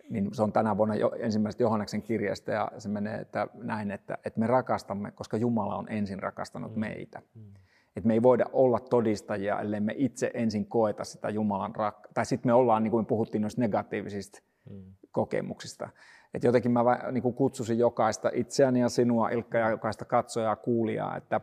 niin 0.10 0.30
se 0.34 0.44
on 0.44 0.54
tänä 0.54 0.78
vuonna 0.78 0.96
jo, 0.96 1.12
ensimmäisestä 1.20 1.64
Johanneksen 1.64 2.02
kirjasta 2.02 2.52
ja 2.52 2.72
se 2.78 2.90
menee 2.90 3.20
että 3.20 3.48
näin, 3.54 3.92
että, 3.92 4.18
että 4.26 4.40
me 4.40 4.48
rakastamme, 4.48 5.12
koska 5.12 5.38
Jumala 5.38 5.76
on 5.76 5.86
ensin 5.90 6.20
rakastanut 6.20 6.72
hmm. 6.72 6.80
meitä. 6.80 7.22
Hmm. 7.36 7.54
Että 7.96 8.08
me 8.08 8.14
ei 8.14 8.22
voida 8.22 8.46
olla 8.54 8.80
todistajia, 8.80 9.60
ellei 9.60 9.80
me 9.80 9.94
itse 9.98 10.32
ensin 10.34 10.66
koeta 10.66 11.04
sitä 11.04 11.30
Jumalan 11.30 11.76
rakkautta. 11.76 12.14
Tai 12.14 12.26
sitten 12.26 12.50
me 12.50 12.54
ollaan, 12.54 12.84
niin 12.84 12.92
kuin 12.92 13.06
puhuttiin 13.06 13.42
noista 13.42 13.62
negatiivisista 13.62 14.40
mm. 14.70 14.84
kokemuksista. 15.12 15.90
Että 16.34 16.48
jotenkin 16.48 16.72
mä 16.72 16.84
niin 17.12 17.22
kuin 17.22 17.36
kutsusin 17.36 17.78
jokaista 17.78 18.32
itseäni 18.34 18.80
ja 18.80 18.90
sinua, 18.90 19.30
Ilkka, 19.30 19.58
ja 19.58 19.70
jokaista 19.70 20.06
katsojaa 20.06 20.52
ja 20.52 20.56
kuulijaa, 20.56 21.18
että, 21.18 21.42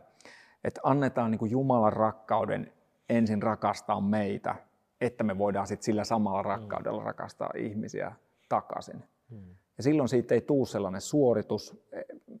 että 0.63 0.81
annetaan 0.83 1.31
niin 1.31 1.39
kuin 1.39 1.51
Jumalan 1.51 1.93
rakkauden 1.93 2.73
ensin 3.09 3.43
rakastaa 3.43 4.01
meitä, 4.01 4.55
että 5.01 5.23
me 5.23 5.37
voidaan 5.37 5.67
sitten 5.67 5.85
sillä 5.85 6.03
samalla 6.03 6.41
rakkaudella 6.41 6.99
mm. 6.99 7.05
rakastaa 7.05 7.49
ihmisiä 7.57 8.11
takaisin. 8.49 9.03
Mm. 9.29 9.55
Ja 9.77 9.83
silloin 9.83 10.09
siitä 10.09 10.33
ei 10.33 10.41
tule 10.41 10.67
sellainen 10.67 11.01
suoritus. 11.01 11.83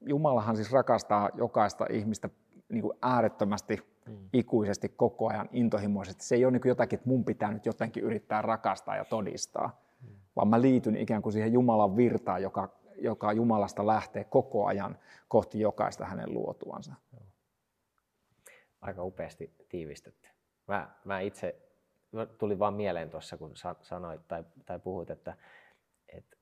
Jumalahan 0.01 0.55
siis 0.55 0.71
rakastaa 0.71 1.29
jokaista 1.33 1.85
ihmistä 1.89 2.29
niin 2.69 2.81
kuin 2.81 2.97
äärettömästi 3.01 3.79
mm. 4.07 4.15
ikuisesti 4.33 4.89
koko 4.89 5.29
ajan 5.29 5.49
intohimoisesti. 5.51 6.23
Se 6.25 6.35
ei 6.35 6.45
ole 6.45 6.51
niin 6.51 6.61
jotakin, 6.65 6.97
että 6.97 7.09
mun 7.09 7.25
pitää 7.25 7.51
nyt 7.51 7.65
jotenkin 7.65 8.03
yrittää 8.03 8.41
rakastaa 8.41 8.95
ja 8.95 9.05
todistaa, 9.05 9.81
mm. 10.01 10.07
vaan 10.35 10.47
mä 10.47 10.61
liityn 10.61 10.95
ikään 10.95 11.21
kuin 11.21 11.33
siihen 11.33 11.53
Jumalan 11.53 11.95
virtaan, 11.95 12.41
joka, 12.41 12.69
joka 12.97 13.33
Jumalasta 13.33 13.87
lähtee 13.87 14.23
koko 14.23 14.65
ajan 14.65 14.97
kohti 15.27 15.59
jokaista 15.59 16.05
hänen 16.05 16.33
luotuansa. 16.33 16.93
Aika 18.81 19.03
upeasti 19.03 19.55
tiivistetty. 19.69 20.29
Mä, 20.67 20.89
mä 21.05 21.19
itse, 21.19 21.55
tuli 22.37 22.59
vaan 22.59 22.73
mieleen 22.73 23.09
tuossa, 23.09 23.37
kun 23.37 23.51
sanoit 23.81 24.27
tai, 24.27 24.43
tai 24.65 24.79
puhuit, 24.79 25.09
että, 25.09 25.33
että 26.09 26.37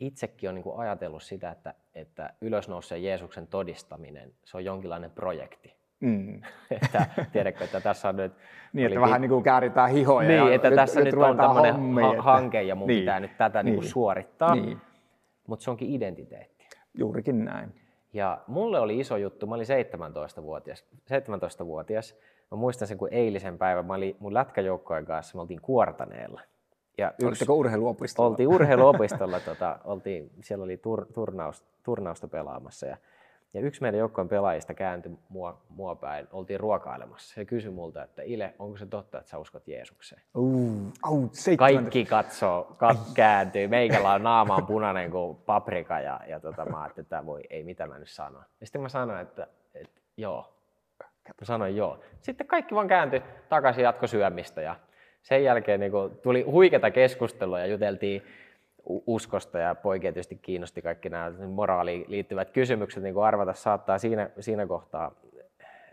itsekin 0.00 0.48
on 0.48 0.54
niin 0.54 0.62
kuin 0.62 0.78
ajatellut 0.78 1.22
sitä, 1.22 1.50
että, 1.50 1.74
että 1.94 2.34
ylösnouseen 2.40 3.04
Jeesuksen 3.04 3.46
todistaminen, 3.46 4.34
se 4.44 4.56
on 4.56 4.64
jonkinlainen 4.64 5.10
projekti. 5.10 5.76
Mm. 6.00 6.42
että, 6.82 7.06
tiedätkö, 7.32 7.64
että 7.64 7.80
tässä 7.80 8.08
on 8.08 8.16
nyt... 8.16 8.32
niin, 8.72 8.86
että 8.86 9.00
vähän 9.00 9.20
niin 9.20 9.30
kuin 9.30 9.44
kääritään 9.44 9.90
hihoja 9.90 10.28
Niin, 10.28 10.52
että 10.52 10.70
nyt, 10.70 10.76
tässä 10.76 11.00
nyt, 11.00 11.14
nyt 11.14 11.24
on 11.24 11.36
tämmöinen 11.36 11.74
hommi, 11.74 12.02
ha- 12.02 12.22
hanke 12.22 12.62
ja 12.62 12.74
mun 12.74 12.88
niin. 12.88 13.00
pitää 13.00 13.20
nyt 13.20 13.36
tätä 13.38 13.62
niin. 13.62 13.72
Niin 13.72 13.80
kuin 13.80 13.90
suorittaa. 13.90 14.54
Niin. 14.54 14.80
Mutta 15.46 15.64
se 15.64 15.70
onkin 15.70 15.90
identiteetti. 15.90 16.66
Juurikin 16.98 17.44
näin. 17.44 17.85
Ja 18.12 18.40
mulle 18.46 18.80
oli 18.80 19.00
iso 19.00 19.16
juttu, 19.16 19.46
mä 19.46 19.54
olin 19.54 19.66
17-vuotias. 19.66 20.84
17-vuotias. 20.94 22.14
Mä 22.50 22.56
muistan 22.56 22.88
sen 22.88 22.98
kuin 22.98 23.12
eilisen 23.12 23.58
päivän, 23.58 23.86
mä 23.86 23.94
olin 23.94 24.16
mun 24.18 24.34
lätkäjoukkojen 24.34 25.04
kanssa, 25.04 25.38
me 25.38 25.40
oltiin 25.40 25.60
Kuortaneella. 25.60 26.40
Ja 26.98 27.10
yksi, 27.12 27.26
Olitteko 27.26 27.54
urheiluopistolla? 27.54 28.30
Oltiin 28.30 28.48
urheiluopistolla, 28.48 29.40
tota, 29.50 29.78
oltiin, 29.84 30.30
siellä 30.42 30.64
oli 30.64 30.76
tur, 30.76 31.06
turnaus, 31.14 31.64
turnausta 31.82 32.28
pelaamassa. 32.28 32.86
Ja 32.86 32.96
ja 33.54 33.60
yksi 33.60 33.82
meidän 33.82 33.98
joukkojen 33.98 34.28
pelaajista 34.28 34.74
kääntyi 34.74 35.18
mua, 35.28 35.60
mua 35.68 35.94
päin, 35.94 36.28
oltiin 36.32 36.60
ruokailemassa. 36.60 37.34
Se 37.34 37.44
kysyi 37.44 37.70
multa, 37.70 38.02
että 38.02 38.22
Ile, 38.22 38.54
onko 38.58 38.76
se 38.76 38.86
totta, 38.86 39.18
että 39.18 39.30
sä 39.30 39.38
uskot 39.38 39.68
Jeesukseen? 39.68 40.22
Uh, 40.34 40.86
uh, 41.10 41.30
Kaikki 41.58 42.04
katsoo, 42.04 42.74
kat, 42.76 42.98
kääntyy. 43.14 43.68
Meikällä 43.68 44.12
on 44.12 44.22
naama 44.22 44.56
on 44.56 44.66
punainen 44.66 45.10
kuin 45.10 45.36
paprika 45.36 46.00
ja, 46.00 46.20
ja 46.28 46.40
tota, 46.40 46.64
mä 46.64 46.82
ajattelin, 46.82 47.04
että 47.04 47.26
voi, 47.26 47.42
ei 47.50 47.64
mitä 47.64 47.86
mä 47.86 47.98
nyt 47.98 48.10
sanon. 48.10 48.44
Ja 48.60 48.66
sitten 48.66 48.82
mä 48.82 48.88
sanoin, 48.88 49.20
että, 49.20 49.46
että 49.74 50.00
joo. 50.16 50.52
Mä 51.28 51.44
sanoin 51.44 51.76
joo. 51.76 52.00
Sitten 52.20 52.46
kaikki 52.46 52.74
vaan 52.74 52.88
kääntyi 52.88 53.22
takaisin 53.48 53.84
jatkosyömistä 53.84 54.62
ja 54.62 54.76
sen 55.22 55.44
jälkeen 55.44 55.80
niin 55.80 55.92
tuli 56.22 56.42
huikeata 56.42 56.90
keskustelua 56.90 57.60
ja 57.60 57.66
juteltiin 57.66 58.22
uskosta 58.86 59.58
ja 59.58 59.74
poikia 59.74 60.12
tietysti 60.12 60.36
kiinnosti 60.36 60.82
kaikki 60.82 61.08
nämä 61.08 61.32
moraaliin 61.48 62.04
liittyvät 62.08 62.50
kysymykset, 62.50 63.02
niin 63.02 63.14
kuin 63.14 63.24
arvata 63.24 63.52
saattaa 63.52 63.98
siinä, 63.98 64.30
siinä 64.40 64.66
kohtaa 64.66 65.12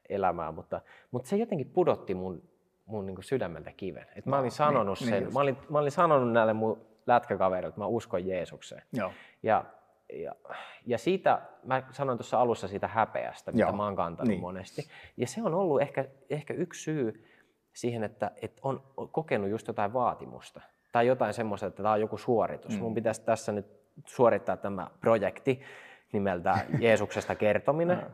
elämää, 0.09 0.51
mutta, 0.51 0.81
mutta 1.11 1.29
se 1.29 1.37
jotenkin 1.37 1.69
pudotti 1.69 2.13
mun, 2.13 2.43
mun 2.85 3.05
niin 3.05 3.23
sydämeltä 3.23 3.71
kiven. 3.71 4.05
Et 4.15 4.25
mä 4.25 4.39
olin 4.39 4.51
sanonut 4.51 4.99
niin, 4.99 5.09
sen, 5.09 5.23
niin 5.23 5.33
mä, 5.33 5.39
olin, 5.39 5.57
mä 5.69 5.79
olin 5.79 5.91
sanonut 5.91 6.31
näille 6.31 6.53
mun 6.53 6.81
lätkäkavereille, 7.07 7.67
että 7.67 7.81
mä 7.81 7.87
uskon 7.87 8.27
Jeesukseen. 8.27 8.83
Joo. 8.93 9.11
Ja, 9.43 9.65
ja, 10.13 10.35
ja 10.85 10.97
siitä, 10.97 11.41
mä 11.63 11.83
sanoin 11.91 12.17
tuossa 12.17 12.39
alussa 12.39 12.67
siitä 12.67 12.87
häpeästä, 12.87 13.51
mitä 13.51 13.63
Joo. 13.63 13.71
mä 13.71 13.83
oon 13.83 13.95
kantanut 13.95 14.27
niin. 14.27 14.41
monesti. 14.41 14.87
Ja 15.17 15.27
se 15.27 15.41
on 15.43 15.53
ollut 15.53 15.81
ehkä, 15.81 16.05
ehkä 16.29 16.53
yksi 16.53 16.83
syy 16.83 17.25
siihen, 17.73 18.03
että, 18.03 18.31
että 18.41 18.61
on 18.63 18.83
kokenut 19.11 19.49
just 19.49 19.67
jotain 19.67 19.93
vaatimusta 19.93 20.61
tai 20.93 21.07
jotain 21.07 21.33
semmoista, 21.33 21.67
että 21.67 21.83
tämä 21.83 21.93
on 21.93 22.01
joku 22.01 22.17
suoritus. 22.17 22.75
Mm. 22.75 22.79
Mun 22.79 22.93
pitäisi 22.93 23.21
tässä 23.21 23.51
nyt 23.51 23.65
suorittaa 24.05 24.57
tämä 24.57 24.87
projekti 25.01 25.61
nimeltä 26.13 26.57
Jeesuksesta 26.79 27.35
kertominen. 27.35 27.97
Mm. 27.97 28.11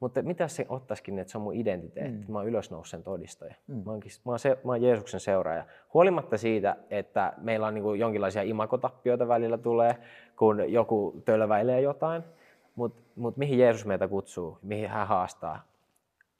Mutta 0.00 0.22
mitä 0.22 0.48
se 0.48 0.66
ottaisikin, 0.68 1.18
että 1.18 1.30
se 1.30 1.38
on 1.38 1.42
mun 1.42 1.54
identiteetti, 1.54 2.26
mm. 2.26 2.32
mä 2.32 2.38
oon 2.38 2.48
ylösnousen 2.48 3.02
todistaja. 3.02 3.54
Mm. 3.66 3.82
Mä, 3.84 3.90
oonkin, 3.90 4.12
mä, 4.24 4.32
oon 4.32 4.38
se, 4.38 4.58
mä 4.64 4.72
oon 4.72 4.82
Jeesuksen 4.82 5.20
seuraaja. 5.20 5.64
Huolimatta 5.94 6.38
siitä, 6.38 6.76
että 6.90 7.32
meillä 7.36 7.66
on 7.66 7.74
niin 7.74 7.82
kuin 7.84 8.00
jonkinlaisia 8.00 8.42
imakotappioita 8.42 9.28
välillä 9.28 9.58
tulee, 9.58 9.96
kun 10.36 10.72
joku 10.72 11.22
tölväilee 11.24 11.80
jotain, 11.80 12.22
mutta 12.74 13.02
mut 13.16 13.36
mihin 13.36 13.58
Jeesus 13.58 13.86
meitä 13.86 14.08
kutsuu, 14.08 14.58
mihin 14.62 14.88
hän 14.88 15.06
haastaa, 15.08 15.71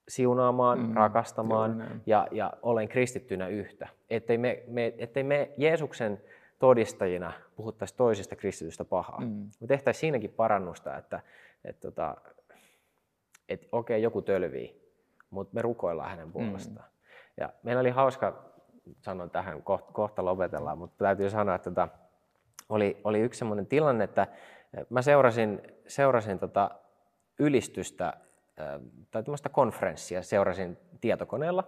siunaamaan, 0.09 0.79
mm, 0.79 0.95
rakastamaan 0.95 2.01
ja, 2.07 2.29
ja 2.31 2.53
olen 2.63 2.89
kristittynä 2.89 3.49
yhtä. 3.49 3.89
Ettei 4.11 4.39
me, 4.39 4.63
me, 4.67 4.95
ettei 4.99 5.23
me 5.23 5.51
Jeesuksen 5.57 6.21
todistajina 6.59 7.33
puhuttaisiin 7.57 7.99
toisista 7.99 8.37
kristitystä 8.37 8.85
pahaa. 8.85 9.21
Mm. 9.21 9.51
Me 9.61 9.67
tehtäisiin 9.67 10.01
siinäkin 10.01 10.31
parannusta, 10.31 10.97
että, 10.97 11.21
että, 11.65 11.89
että, 11.89 12.17
että 13.49 13.67
okei, 13.73 13.97
okay, 13.97 14.03
joku 14.03 14.23
tölvii, 14.23 14.93
mutta 15.31 15.55
me 15.55 15.63
rukoillaan 15.63 16.11
hänen 16.11 16.33
puolestaan. 16.33 16.89
Mm. 16.89 16.93
Ja 17.41 17.53
meillä 17.63 17.81
oli 17.81 17.91
hauska, 17.91 18.53
sanon 19.01 19.31
tähän, 19.31 19.63
kohta, 19.63 19.93
kohta 19.93 20.25
lopetellaan, 20.25 20.79
mutta 20.79 21.05
täytyy 21.05 21.31
sanoa, 21.31 21.55
että 21.55 21.71
tota, 21.71 21.89
oli, 22.69 23.01
oli 23.05 23.21
yksi 23.21 23.39
sellainen 23.39 23.67
tilanne, 23.67 24.05
että 24.05 24.27
mä 24.91 25.03
seurasin, 25.03 25.63
seurasin 25.87 26.39
tota 26.39 26.71
ylistystä 27.39 28.13
tai 29.11 29.23
tämmöistä 29.23 29.49
konferenssia, 29.49 30.23
seurasin 30.23 30.79
tietokoneella, 31.01 31.65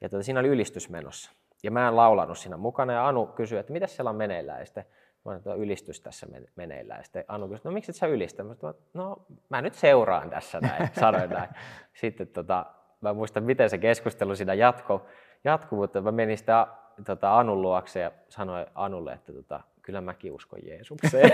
ja 0.00 0.08
tota, 0.08 0.22
siinä 0.22 0.40
oli 0.40 0.48
ylistys 0.48 0.88
menossa. 0.88 1.32
Ja 1.62 1.70
mä 1.70 1.88
en 1.88 1.96
laulanut 1.96 2.38
siinä 2.38 2.56
mukana, 2.56 2.92
ja 2.92 3.08
Anu 3.08 3.26
kysyi, 3.26 3.58
että 3.58 3.72
mitä 3.72 3.86
siellä 3.86 4.10
on 4.10 4.16
meneillään, 4.16 4.58
ja 4.58 4.66
sitten 4.66 4.84
mä 5.24 5.32
olin, 5.32 5.62
ylistys 5.62 6.00
tässä 6.00 6.26
meneillään. 6.56 7.00
Ja 7.00 7.04
sitten 7.04 7.24
Anu 7.28 7.48
kysyi, 7.48 7.64
no 7.64 7.70
miksi 7.70 7.90
et 7.90 7.96
sä 7.96 8.06
ylistä? 8.06 8.44
Mä 8.44 8.54
sanoin, 8.54 8.76
no 8.94 9.26
mä 9.48 9.62
nyt 9.62 9.74
seuraan 9.74 10.30
tässä 10.30 10.60
näin, 10.60 10.88
sanoin 11.00 11.30
näin. 11.30 11.50
Sitten 11.94 12.26
tota, 12.26 12.66
mä 13.00 13.14
muistan, 13.14 13.44
miten 13.44 13.70
se 13.70 13.78
keskustelu 13.78 14.36
siinä 14.36 14.54
jatkuu, 14.54 15.00
jatku, 15.44 15.76
mutta 15.76 16.00
mä 16.00 16.12
menin 16.12 16.38
sitä 16.38 16.66
tota, 17.06 17.38
Anun 17.38 17.62
luokse 17.62 18.00
ja 18.00 18.10
sanoin 18.28 18.66
Anulle, 18.74 19.12
että 19.12 19.32
tota, 19.32 19.60
kyllä 19.84 20.00
mäkin 20.00 20.32
uskon 20.32 20.58
Jeesukseen. 20.66 21.30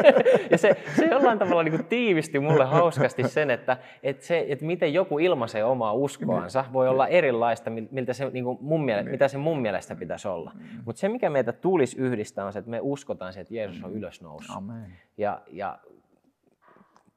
ja 0.50 0.58
se, 0.58 0.76
se 0.96 1.04
jollain 1.04 1.38
tavalla 1.38 1.62
niin 1.62 1.76
kuin 1.76 1.84
tiivisti 1.84 2.40
mulle 2.40 2.64
hauskasti 2.64 3.28
sen, 3.28 3.50
että, 3.50 3.76
että, 4.02 4.26
se, 4.26 4.46
että 4.48 4.64
miten 4.64 4.94
joku 4.94 5.18
ilmaisee 5.18 5.64
omaa 5.64 5.92
uskoansa 5.92 6.64
voi 6.72 6.88
olla 6.88 7.08
erilaista, 7.08 7.70
miltä 7.70 8.12
se, 8.12 8.30
niin 8.30 8.44
kuin 8.44 8.58
mun 8.60 8.84
mielestä, 8.84 9.10
mitä 9.10 9.28
se 9.28 9.38
mun 9.38 9.60
mielestä 9.60 9.96
pitäisi 9.96 10.28
olla. 10.28 10.52
Mutta 10.84 11.00
se, 11.00 11.08
mikä 11.08 11.30
meitä 11.30 11.52
tulisi 11.52 11.98
yhdistää, 11.98 12.46
on 12.46 12.52
se, 12.52 12.58
että 12.58 12.70
me 12.70 12.78
uskotaan 12.82 13.32
se, 13.32 13.40
että 13.40 13.54
Jeesus 13.54 13.84
on 13.84 13.92
ylösnoussut. 13.92 14.56
Amen. 14.56 14.92
Ja, 15.18 15.42
ja 15.50 15.78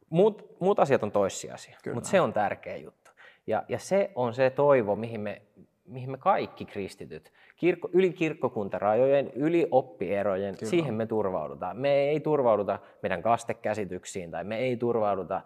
muut, 0.10 0.56
muut 0.60 0.80
asiat 0.80 1.04
on 1.04 1.12
toissijaisia, 1.12 1.78
mutta 1.94 2.10
se 2.10 2.22
on 2.22 2.34
tärkeä 2.34 2.78
juttu. 2.78 3.12
Ja, 3.48 3.64
ja 3.68 3.80
se 3.80 4.12
on 4.16 4.34
se 4.34 4.50
toivo, 4.50 4.96
mihin 4.96 5.22
me, 5.22 5.42
mihin 5.86 6.12
me 6.12 6.18
kaikki 6.18 6.66
kristityt, 6.66 7.32
kirkko, 7.56 7.90
yli 7.94 8.14
kirkkokuntarajojen, 8.14 9.32
yli 9.36 9.68
oppierojen, 9.72 10.58
Kyllä. 10.58 10.70
siihen 10.70 10.94
me 10.94 11.06
turvaudutaan. 11.06 11.78
Me 11.78 11.94
ei 11.94 12.20
turvauduta 12.20 12.80
meidän 13.02 13.22
kastekäsityksiin 13.22 14.32
tai 14.32 14.44
me 14.44 14.58
ei 14.58 14.78
turvauduta 14.78 15.42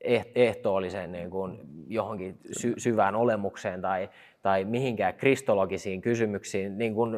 eh, 0.00 0.26
ehtoolliseen 0.34 1.12
niin 1.12 1.30
kuin 1.30 1.60
johonkin 1.86 2.38
sy- 2.52 2.74
syvään 2.78 3.14
olemukseen 3.14 3.80
tai, 3.80 4.10
tai 4.42 4.64
mihinkään 4.64 5.14
kristologisiin 5.14 6.00
kysymyksiin 6.00 6.78
niin 6.78 6.94
kuin 6.94 7.14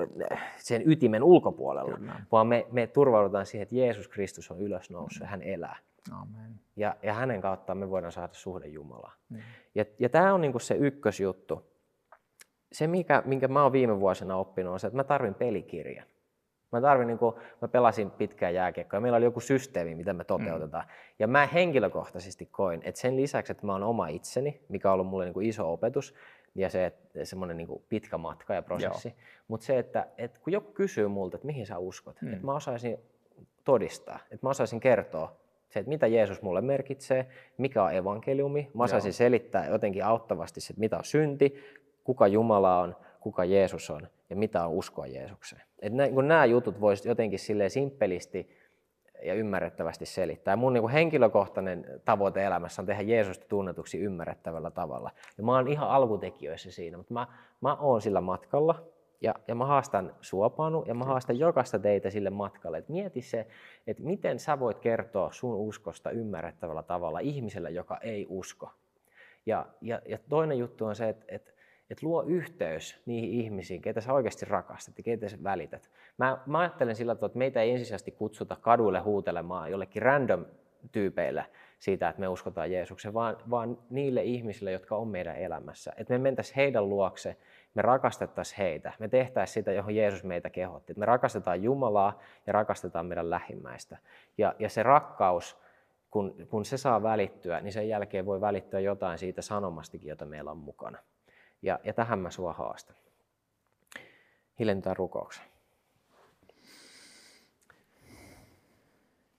sen 0.57 0.83
ytimen 0.90 1.22
ulkopuolella, 1.22 1.96
Kyllä. 1.96 2.20
vaan 2.33 2.46
me, 2.46 2.66
me 2.72 2.87
turvaudutaan 2.87 3.46
siihen, 3.46 3.62
että 3.62 3.76
Jeesus 3.76 4.09
Kristus 4.09 4.50
on 4.50 4.61
ylösnoussut 4.61 5.20
ja 5.20 5.26
hän 5.26 5.42
elää. 5.42 5.76
Amen. 6.12 6.61
Ja, 6.76 6.96
ja 7.02 7.12
hänen 7.12 7.40
kauttaan 7.40 7.79
me 7.79 7.90
voidaan 7.90 8.12
saada 8.12 8.33
suhde 8.33 8.66
Jumalaan. 8.66 9.18
Mm. 9.29 9.38
Ja, 9.74 9.85
ja 9.98 10.09
tämä 10.09 10.35
on 10.35 10.40
niin 10.40 10.52
kuin 10.52 10.62
se 10.62 10.74
ykkösjuttu 10.74 11.75
se, 12.72 12.87
mikä, 12.87 13.22
minkä 13.24 13.48
mä 13.48 13.62
oon 13.62 13.72
viime 13.72 14.00
vuosina 14.00 14.37
oppinut, 14.37 14.72
on 14.72 14.81
se, 14.81 14.87
että 14.87 14.96
mä 14.96 15.05
tarvin 15.05 15.35
pelikirjan. 15.35 16.07
Mä 16.72 16.81
tarvin, 16.81 17.07
niin 17.07 17.18
kuin, 17.18 17.35
mä 17.62 17.68
pelasin 17.68 18.11
pitkää 18.11 18.50
jääkiekkoa 18.50 18.96
ja 18.96 19.00
meillä 19.00 19.16
oli 19.16 19.24
joku 19.24 19.40
systeemi, 19.40 19.94
mitä 19.94 20.12
me 20.12 20.24
toteutetaan. 20.24 20.85
Mm. 20.85 20.90
Ja 21.18 21.26
mä 21.26 21.46
henkilökohtaisesti 21.46 22.46
koin, 22.46 22.81
että 22.85 23.00
sen 23.00 23.16
lisäksi, 23.16 23.52
että 23.52 23.66
mä 23.66 23.72
oon 23.72 23.83
oma 23.83 24.09
itseni, 24.09 24.61
mikä 24.68 24.88
on 24.88 24.94
ollut 24.94 25.07
mulle 25.07 25.24
niin 25.24 25.35
kuin 25.35 25.46
iso 25.46 25.72
opetus, 25.72 26.14
ja 26.55 26.70
se, 26.70 26.87
että 26.87 27.24
semmoinen 27.24 27.57
niin 27.57 27.85
pitkä 27.88 28.18
matka 28.18 28.55
ja 28.55 28.62
prosessi. 28.62 29.14
Mutta 29.48 29.66
se, 29.66 29.79
että, 29.79 30.07
että 30.18 30.40
kun 30.40 30.52
joku 30.52 30.72
kysyy 30.72 31.09
multa, 31.09 31.37
että 31.37 31.46
mihin 31.46 31.66
sä 31.66 31.79
uskot, 31.79 32.22
mm. 32.22 32.33
että 32.33 32.46
mä 32.46 32.55
osaisin 32.55 32.98
todistaa, 33.64 34.18
että 34.31 34.46
mä 34.46 34.50
osaisin 34.50 34.81
kertoa 34.81 35.37
se, 35.68 35.81
että 35.81 35.88
mitä 35.88 36.07
Jeesus 36.07 36.42
mulle 36.42 36.61
merkitsee, 36.61 37.26
mikä 37.59 37.83
on 37.83 37.94
evankeliumi. 37.94 38.70
Mä 38.74 38.85
osaisin 38.85 39.09
Joo. 39.09 39.12
selittää 39.12 39.66
jotenkin 39.66 40.05
auttavasti 40.05 40.61
se, 40.61 40.72
että 40.72 40.81
mitä 40.81 40.98
on 40.98 41.05
synti, 41.05 41.55
kuka 42.07 42.27
Jumala 42.27 42.79
on, 42.79 42.97
kuka 43.21 43.45
Jeesus 43.45 43.90
on 43.90 44.09
ja 44.31 44.37
mitä 44.37 44.66
on 44.66 44.73
uskoa 44.73 45.07
Jeesukseen. 45.07 45.62
Et 45.79 45.92
nä, 45.92 46.09
kun 46.09 46.29
nämä 46.29 46.45
jutut 46.45 46.81
voisi 46.81 47.09
jotenkin 47.09 47.38
sille 47.38 47.69
simppelisti 47.69 48.49
ja 49.23 49.35
ymmärrettävästi 49.35 50.07
selittää. 50.07 50.53
Ja 50.53 50.57
mun 50.57 50.73
niin 50.73 50.88
henkilökohtainen 50.88 52.01
tavoite 52.05 52.45
elämässä 52.45 52.83
on 52.83 52.87
tehdä 52.87 53.03
Jeesusta 53.03 53.47
tunnetuksi 53.49 53.99
ymmärrettävällä 53.99 54.71
tavalla. 54.71 55.11
Ja 55.38 55.45
mä 55.45 55.53
oon 55.53 55.69
ihan 55.69 55.88
alkutekijöissä 55.88 56.71
siinä, 56.71 56.97
mutta 56.97 57.14
mä, 57.14 57.27
mä 57.61 57.75
oon 57.75 58.01
sillä 58.01 58.21
matkalla 58.21 58.83
ja, 59.21 59.35
ja 59.49 59.55
mä 59.55 59.66
haastan 59.66 60.14
suopanu 60.21 60.85
ja 60.87 60.95
mä 60.95 61.05
haastan 61.05 61.38
jokaista 61.38 61.79
teitä 61.79 62.11
sille 62.11 62.31
matkalle. 62.31 62.79
Et 62.79 62.88
mieti 62.88 63.23
se, 63.23 63.47
että 63.87 64.03
miten 64.03 64.38
sä 64.38 64.61
voit 64.61 64.79
kertoa 64.79 65.33
sun 65.33 65.55
uskosta 65.55 66.11
ymmärrettävällä 66.11 66.83
tavalla 66.83 67.19
ihmiselle, 67.19 67.71
joka 67.71 67.99
ei 67.99 68.27
usko. 68.29 68.71
Ja, 69.47 69.66
ja, 69.81 70.01
ja 70.09 70.19
toinen 70.29 70.59
juttu 70.59 70.85
on 70.85 70.97
se, 70.97 71.09
että, 71.09 71.25
että 71.29 71.53
että 71.90 72.07
luo 72.07 72.22
yhteys 72.22 73.01
niihin 73.07 73.31
ihmisiin, 73.31 73.83
keitä 73.83 74.01
sä 74.01 74.12
oikeasti 74.12 74.46
rakastat 74.46 74.99
ja 74.99 75.05
keitä 75.05 75.29
sä 75.29 75.37
välität. 75.42 75.90
Mä, 76.18 76.38
mä 76.46 76.59
ajattelen 76.59 76.96
sillä 76.96 77.14
tavalla, 77.14 77.27
että 77.27 77.38
meitä 77.38 77.62
ei 77.62 77.70
ensisijaisesti 77.70 78.11
kutsuta 78.11 78.57
kaduille 78.61 79.01
huutelemaan 79.01 79.70
jollekin 79.70 80.03
random 80.03 80.44
tyypeille 80.92 81.46
siitä, 81.79 82.09
että 82.09 82.20
me 82.20 82.29
uskotaan 82.29 82.72
Jeesuksen, 82.72 83.14
vaan, 83.14 83.37
vaan 83.51 83.79
niille 83.90 84.22
ihmisille, 84.22 84.72
jotka 84.72 84.96
on 84.96 85.09
meidän 85.09 85.37
elämässä. 85.37 85.92
Että 85.96 86.14
me 86.14 86.18
mentäisiin 86.18 86.57
heidän 86.57 86.88
luokse, 86.88 87.37
me 87.75 87.83
rakastettaisiin 87.83 88.59
heitä, 88.59 88.92
me 88.99 89.09
tehtäisiin 89.09 89.55
sitä, 89.55 89.72
johon 89.72 89.94
Jeesus 89.94 90.25
meitä 90.25 90.51
kehotti. 90.51 90.94
Me 90.96 91.07
rakastetaan 91.07 91.62
Jumalaa 91.62 92.18
ja 92.46 92.53
rakastetaan 92.53 93.07
meidän 93.07 93.31
lähimmäistä. 93.31 93.99
Ja, 94.38 94.55
ja 94.59 94.68
se 94.68 94.83
rakkaus, 94.83 95.59
kun, 96.11 96.46
kun 96.51 96.64
se 96.64 96.77
saa 96.77 97.03
välittyä, 97.03 97.61
niin 97.61 97.72
sen 97.72 97.88
jälkeen 97.88 98.27
voi 98.27 98.40
välittyä 98.40 98.81
jotain 98.81 99.18
siitä 99.18 99.42
sanomastikin, 99.42 100.09
jota 100.09 100.27
meillä 100.27 100.51
on 100.51 100.59
mukana. 100.59 100.99
Ja, 101.62 101.79
ja 101.85 101.92
tähän 101.92 102.19
mä 102.19 102.31
sua 102.31 102.53
haastan. 102.53 102.97
Hiljennytään 104.59 104.97
rukoukseen. 104.97 105.49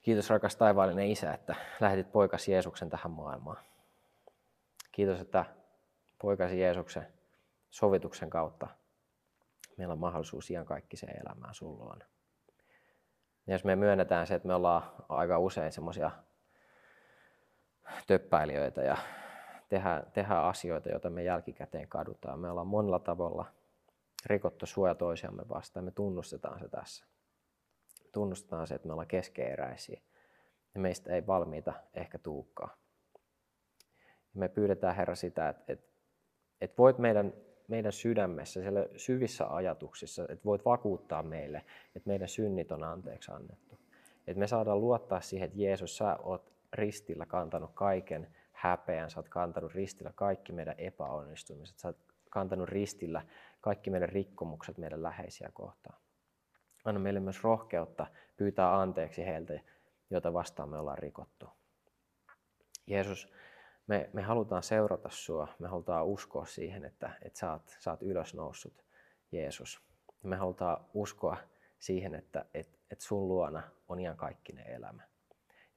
Kiitos 0.02 0.30
rakas 0.30 0.56
taivaallinen 0.56 1.12
Isä, 1.12 1.34
että 1.34 1.56
lähetit 1.80 2.12
poikasi 2.12 2.52
Jeesuksen 2.52 2.90
tähän 2.90 3.12
maailmaan. 3.12 3.58
Kiitos, 4.92 5.20
että 5.20 5.46
poikasi 6.22 6.60
Jeesuksen 6.60 7.08
sovituksen 7.70 8.30
kautta 8.30 8.68
meillä 9.78 9.92
on 9.92 10.00
mahdollisuus 10.00 10.52
se 10.94 11.08
elämään 11.08 11.54
sun 11.54 11.78
luona. 11.78 12.06
Ja 13.48 13.54
jos 13.54 13.64
me 13.64 13.76
myönnetään 13.76 14.28
se, 14.28 14.36
että 14.36 14.48
me 14.48 14.54
ollaan 14.54 14.84
aika 15.10 15.40
usein 15.40 15.72
semmoisia 15.72 16.12
töppäilijöitä 18.08 18.82
ja 18.82 18.98
tehdä, 19.70 20.04
tehdä 20.14 20.40
asioita, 20.40 20.90
joita 20.90 21.10
me 21.10 21.24
jälkikäteen 21.24 21.88
kadutaan. 21.88 22.40
Me 22.40 22.50
ollaan 22.50 22.68
monella 22.68 23.00
tavalla 23.00 23.46
rikottu 24.26 24.66
suoja 24.66 24.96
toisiamme 24.96 25.44
vastaan. 25.50 25.86
Me 25.86 25.92
tunnustetaan 25.92 26.60
se 26.60 26.70
tässä. 26.70 27.06
Tunnustetaan 28.12 28.68
se, 28.68 28.76
että 28.76 28.88
me 28.88 28.94
ollaan 28.94 29.08
keskeeräisiä 29.08 30.02
ja 30.76 30.82
meistä 30.82 31.14
ei 31.14 31.28
valmiita 31.28 31.74
ehkä 31.94 32.20
tuukkaa. 32.20 32.78
Me 34.34 34.50
pyydetään 34.50 34.96
Herra 34.96 35.16
sitä, 35.16 35.50
että, 35.50 35.74
että, 35.74 35.88
että 36.62 36.78
voit 36.78 36.98
meidän, 36.98 37.34
meidän 37.68 37.92
sydämessä, 37.92 38.62
siellä 38.62 38.88
syvissä 38.96 39.48
ajatuksissa, 39.48 40.26
että 40.30 40.46
voit 40.46 40.66
vakuuttaa 40.66 41.24
meille, 41.24 41.66
että 41.96 42.10
meidän 42.10 42.28
synnit 42.28 42.72
on 42.72 42.84
anteeksi 42.84 43.32
annettu. 43.32 43.80
Että 44.28 44.40
me 44.40 44.48
saadaan 44.48 44.82
luottaa 44.82 45.22
siihen, 45.22 45.46
että 45.46 45.60
Jeesus, 45.60 45.98
sä 45.98 46.18
oot 46.18 46.54
ristillä 46.74 47.26
kantanut 47.26 47.72
kaiken 47.74 48.28
häpeän, 48.58 49.10
sä 49.10 49.20
oot 49.20 49.30
kantanut 49.30 49.74
ristillä 49.74 50.12
kaikki 50.16 50.54
meidän 50.54 50.76
epäonnistumiset, 50.78 51.78
sä 51.78 51.88
oot 51.88 51.98
kantanut 52.30 52.70
ristillä 52.70 53.26
kaikki 53.62 53.90
meidän 53.90 54.10
rikkomukset 54.10 54.78
meidän 54.78 55.04
läheisiä 55.04 55.50
kohtaan. 55.54 56.00
Anna 56.86 57.00
meille 57.00 57.20
myös 57.20 57.44
rohkeutta 57.44 58.08
pyytää 58.38 58.80
anteeksi 58.80 59.26
heiltä, 59.26 59.60
joita 60.10 60.34
vastaan 60.34 60.70
me 60.70 60.78
ollaan 60.78 60.98
rikottu. 60.98 61.50
Jeesus, 62.88 63.34
me, 63.88 64.10
me 64.14 64.22
halutaan 64.22 64.64
seurata 64.64 65.10
sua, 65.10 65.48
me 65.60 65.68
halutaan 65.68 66.06
uskoa 66.06 66.46
siihen, 66.46 66.86
että, 66.86 67.12
että 67.22 67.40
sä, 67.40 67.52
oot, 67.52 67.76
sä 67.80 67.92
oot 67.92 68.04
ylösnoussut, 68.04 68.86
Jeesus. 69.32 69.82
Me 70.24 70.36
halutaan 70.36 70.86
uskoa 70.94 71.38
siihen, 71.80 72.16
että, 72.16 72.46
että, 72.54 72.78
että 72.92 73.06
sun 73.06 73.28
luona 73.28 73.64
on 73.88 74.00
ihan 74.00 74.18
kaikkinen 74.18 74.68
elämä. 74.68 75.04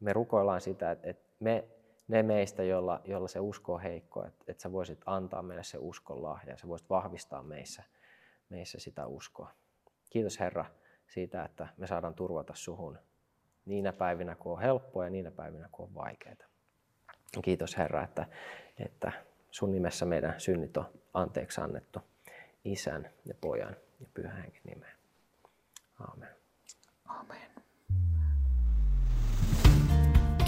Me 0.00 0.12
rukoillaan 0.12 0.60
sitä, 0.60 0.90
että, 0.90 1.10
että 1.10 1.28
me 1.40 1.68
ne 2.10 2.22
meistä, 2.22 2.62
joilla, 2.62 3.00
joilla 3.04 3.28
se 3.28 3.40
usko 3.40 3.74
on 3.74 3.80
heikko, 3.80 4.24
että, 4.24 4.44
että 4.48 4.62
sä 4.62 4.72
voisit 4.72 5.00
antaa 5.06 5.42
meille 5.42 5.64
se 5.64 5.78
uskon 5.78 6.22
lahja, 6.22 6.56
sä 6.56 6.68
voisit 6.68 6.90
vahvistaa 6.90 7.42
meissä, 7.42 7.82
meissä 8.48 8.78
sitä 8.80 9.06
uskoa. 9.06 9.50
Kiitos 10.10 10.40
Herra 10.40 10.64
siitä, 11.06 11.44
että 11.44 11.68
me 11.76 11.86
saadaan 11.86 12.14
turvata 12.14 12.54
suhun 12.54 12.98
niinä 13.64 13.92
päivinä, 13.92 14.34
kun 14.34 14.52
on 14.52 14.60
helppoa 14.60 15.04
ja 15.04 15.10
niinä 15.10 15.30
päivinä, 15.30 15.68
kun 15.72 15.86
on 15.86 15.94
vaikeita. 15.94 16.44
Kiitos 17.42 17.76
Herra, 17.76 18.04
että, 18.04 18.26
että 18.78 19.12
sun 19.50 19.72
nimessä 19.72 20.06
meidän 20.06 20.40
synnit 20.40 20.76
on 20.76 20.84
anteeksi 21.14 21.60
annettu 21.60 22.00
Isän 22.64 23.10
ja 23.24 23.34
Pojan 23.40 23.76
ja 24.00 24.06
Pyhän 24.14 24.52
nimeen. 24.64 24.96
Aamen. 25.98 26.28